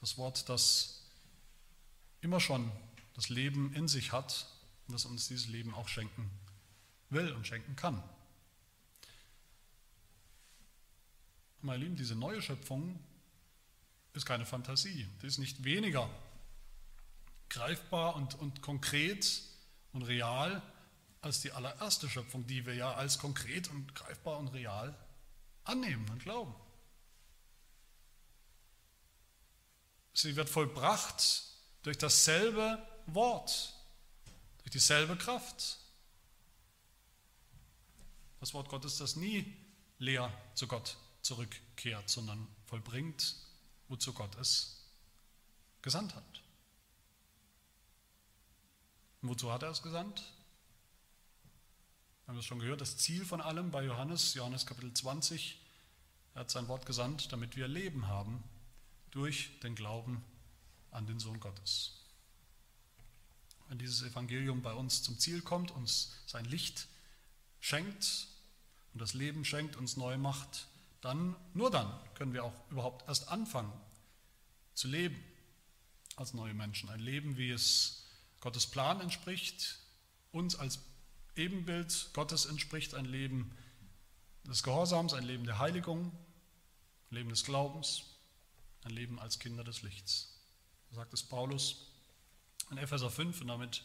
[0.00, 1.04] das Wort, das
[2.22, 2.72] immer schon
[3.14, 4.48] das Leben in sich hat
[4.92, 6.30] das uns dieses Leben auch schenken
[7.10, 8.02] will und schenken kann.
[11.62, 12.98] Meine Lieben, diese neue Schöpfung
[14.14, 15.08] ist keine Fantasie.
[15.22, 16.08] Die ist nicht weniger
[17.50, 19.42] greifbar und, und konkret
[19.92, 20.62] und real
[21.20, 24.96] als die allererste Schöpfung, die wir ja als konkret und greifbar und real
[25.64, 26.54] annehmen und glauben.
[30.14, 31.44] Sie wird vollbracht
[31.82, 33.74] durch dasselbe Wort,
[34.70, 35.78] durch dieselbe Kraft.
[38.38, 39.52] Das Wort Gottes, das nie
[39.98, 43.34] leer zu Gott zurückkehrt, sondern vollbringt,
[43.88, 44.86] wozu Gott es
[45.82, 46.42] gesandt hat.
[49.20, 50.22] Und wozu hat er es gesandt?
[52.26, 55.60] Haben wir es schon gehört, das Ziel von allem bei Johannes, Johannes Kapitel 20,
[56.34, 58.44] er hat sein Wort gesandt, damit wir Leben haben
[59.10, 60.24] durch den Glauben
[60.92, 61.99] an den Sohn Gottes
[63.70, 66.88] wenn dieses Evangelium bei uns zum Ziel kommt, uns sein Licht
[67.60, 68.26] schenkt
[68.92, 70.66] und das Leben schenkt, uns neu macht,
[71.00, 73.72] dann, nur dann können wir auch überhaupt erst anfangen
[74.74, 75.16] zu leben
[76.16, 76.90] als neue Menschen.
[76.90, 78.06] Ein Leben, wie es
[78.40, 79.78] Gottes Plan entspricht,
[80.32, 80.80] uns als
[81.36, 83.56] Ebenbild Gottes entspricht, ein Leben
[84.48, 86.06] des Gehorsams, ein Leben der Heiligung,
[87.10, 88.02] ein Leben des Glaubens,
[88.82, 90.40] ein Leben als Kinder des Lichts.
[90.88, 91.89] So sagt es Paulus
[92.70, 93.82] in Epheser 5 und damit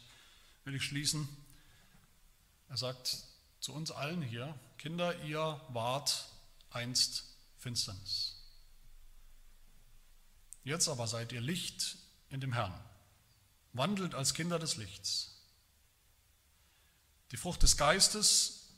[0.64, 1.28] will ich schließen.
[2.68, 3.18] Er sagt
[3.60, 6.28] zu uns allen hier, Kinder, ihr wart
[6.70, 7.24] einst
[7.58, 8.36] Finsternis.
[10.64, 11.96] Jetzt aber seid ihr Licht
[12.28, 12.74] in dem Herrn.
[13.72, 15.36] Wandelt als Kinder des Lichts.
[17.30, 18.68] Die Frucht des Geistes,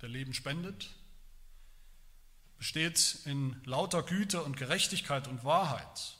[0.00, 0.90] der Leben spendet,
[2.58, 6.19] besteht in lauter Güte und Gerechtigkeit und Wahrheit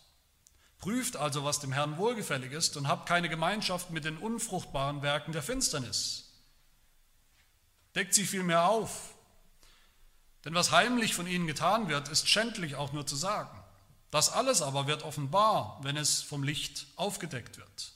[0.81, 5.33] Prüft also, was dem Herrn wohlgefällig ist und habt keine Gemeinschaft mit den unfruchtbaren Werken
[5.33, 6.31] der Finsternis.
[7.95, 9.15] Deckt sie vielmehr auf.
[10.45, 13.63] Denn was heimlich von ihnen getan wird, ist schändlich auch nur zu sagen.
[14.11, 17.93] Das alles aber wird offenbar, wenn es vom Licht aufgedeckt wird.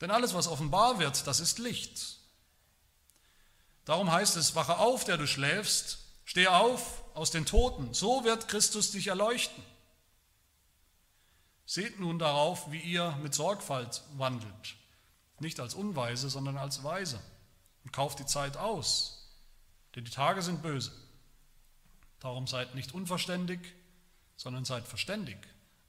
[0.00, 2.18] Denn alles, was offenbar wird, das ist Licht.
[3.84, 8.48] Darum heißt es, wache auf, der du schläfst, steh auf aus den Toten, so wird
[8.48, 9.62] Christus dich erleuchten.
[11.70, 14.74] Seht nun darauf, wie ihr mit Sorgfalt wandelt,
[15.38, 17.22] nicht als Unweise, sondern als Weise,
[17.84, 19.30] und kauft die Zeit aus,
[19.94, 20.90] denn die Tage sind böse.
[22.18, 23.60] Darum seid nicht unverständig,
[24.36, 25.38] sondern seid verständig,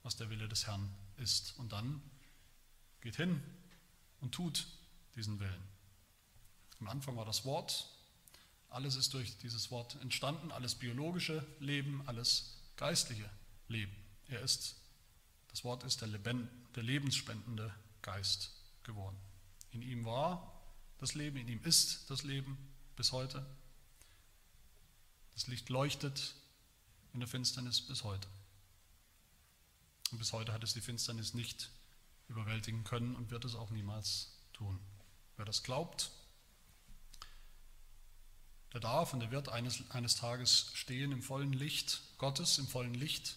[0.04, 1.58] was der Wille des Herrn ist.
[1.58, 2.00] Und dann
[3.00, 3.42] geht hin
[4.20, 4.68] und tut
[5.16, 5.64] diesen Willen.
[6.78, 7.88] Am Anfang war das Wort,
[8.68, 13.28] alles ist durch dieses Wort entstanden, alles biologische Leben, alles geistliche
[13.66, 13.96] Leben.
[14.28, 14.76] Er ist
[15.52, 19.16] das Wort ist der, der lebensspendende Geist geworden.
[19.70, 20.60] In ihm war
[20.98, 22.56] das Leben, in ihm ist das Leben
[22.96, 23.46] bis heute.
[25.34, 26.34] Das Licht leuchtet
[27.12, 28.28] in der Finsternis bis heute.
[30.10, 31.70] Und bis heute hat es die Finsternis nicht
[32.28, 34.78] überwältigen können und wird es auch niemals tun.
[35.36, 36.10] Wer das glaubt,
[38.72, 42.94] der darf und der wird eines, eines Tages stehen im vollen Licht Gottes, im vollen
[42.94, 43.36] Licht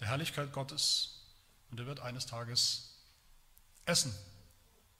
[0.00, 1.15] der Herrlichkeit Gottes
[1.76, 2.94] und er wird eines Tages
[3.84, 4.10] essen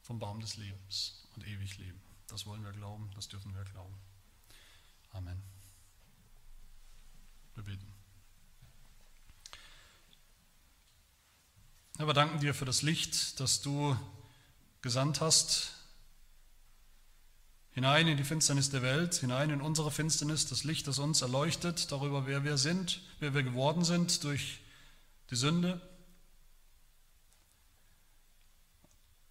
[0.02, 1.98] vom Baum des Lebens und ewig leben.
[2.26, 3.94] Das wollen wir glauben, das dürfen wir glauben.
[5.14, 5.42] Amen.
[7.54, 7.90] Wir beten.
[11.96, 13.96] Herr, wir danken dir für das Licht, das du
[14.82, 15.72] gesandt hast,
[17.70, 21.90] hinein in die Finsternis der Welt, hinein in unsere Finsternis, das Licht, das uns erleuchtet
[21.90, 24.60] darüber, wer wir sind, wer wir geworden sind durch
[25.30, 25.80] die Sünde.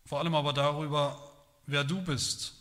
[0.05, 1.19] Vor allem aber darüber,
[1.65, 2.53] wer du bist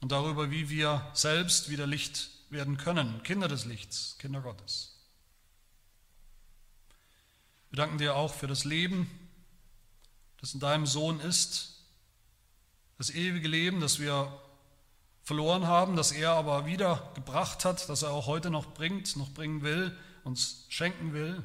[0.00, 4.96] und darüber, wie wir selbst wieder Licht werden können, Kinder des Lichts, Kinder Gottes.
[7.70, 9.08] Wir danken dir auch für das Leben,
[10.40, 11.84] das in deinem Sohn ist,
[12.96, 14.36] das ewige Leben, das wir
[15.22, 19.30] verloren haben, das er aber wieder gebracht hat, das er auch heute noch bringt, noch
[19.30, 21.44] bringen will, uns schenken will.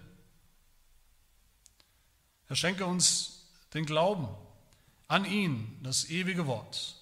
[2.47, 4.27] Er schenke uns den Glauben
[5.13, 6.99] an ihn, das ewige Wort,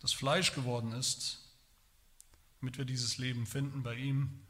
[0.00, 1.38] das Fleisch geworden ist,
[2.60, 4.42] damit wir dieses Leben finden bei ihm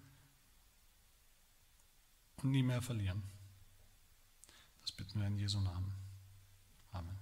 [2.42, 3.22] und nie mehr verlieren.
[4.82, 5.92] Das bitten wir in Jesu Namen.
[6.90, 7.16] Amen.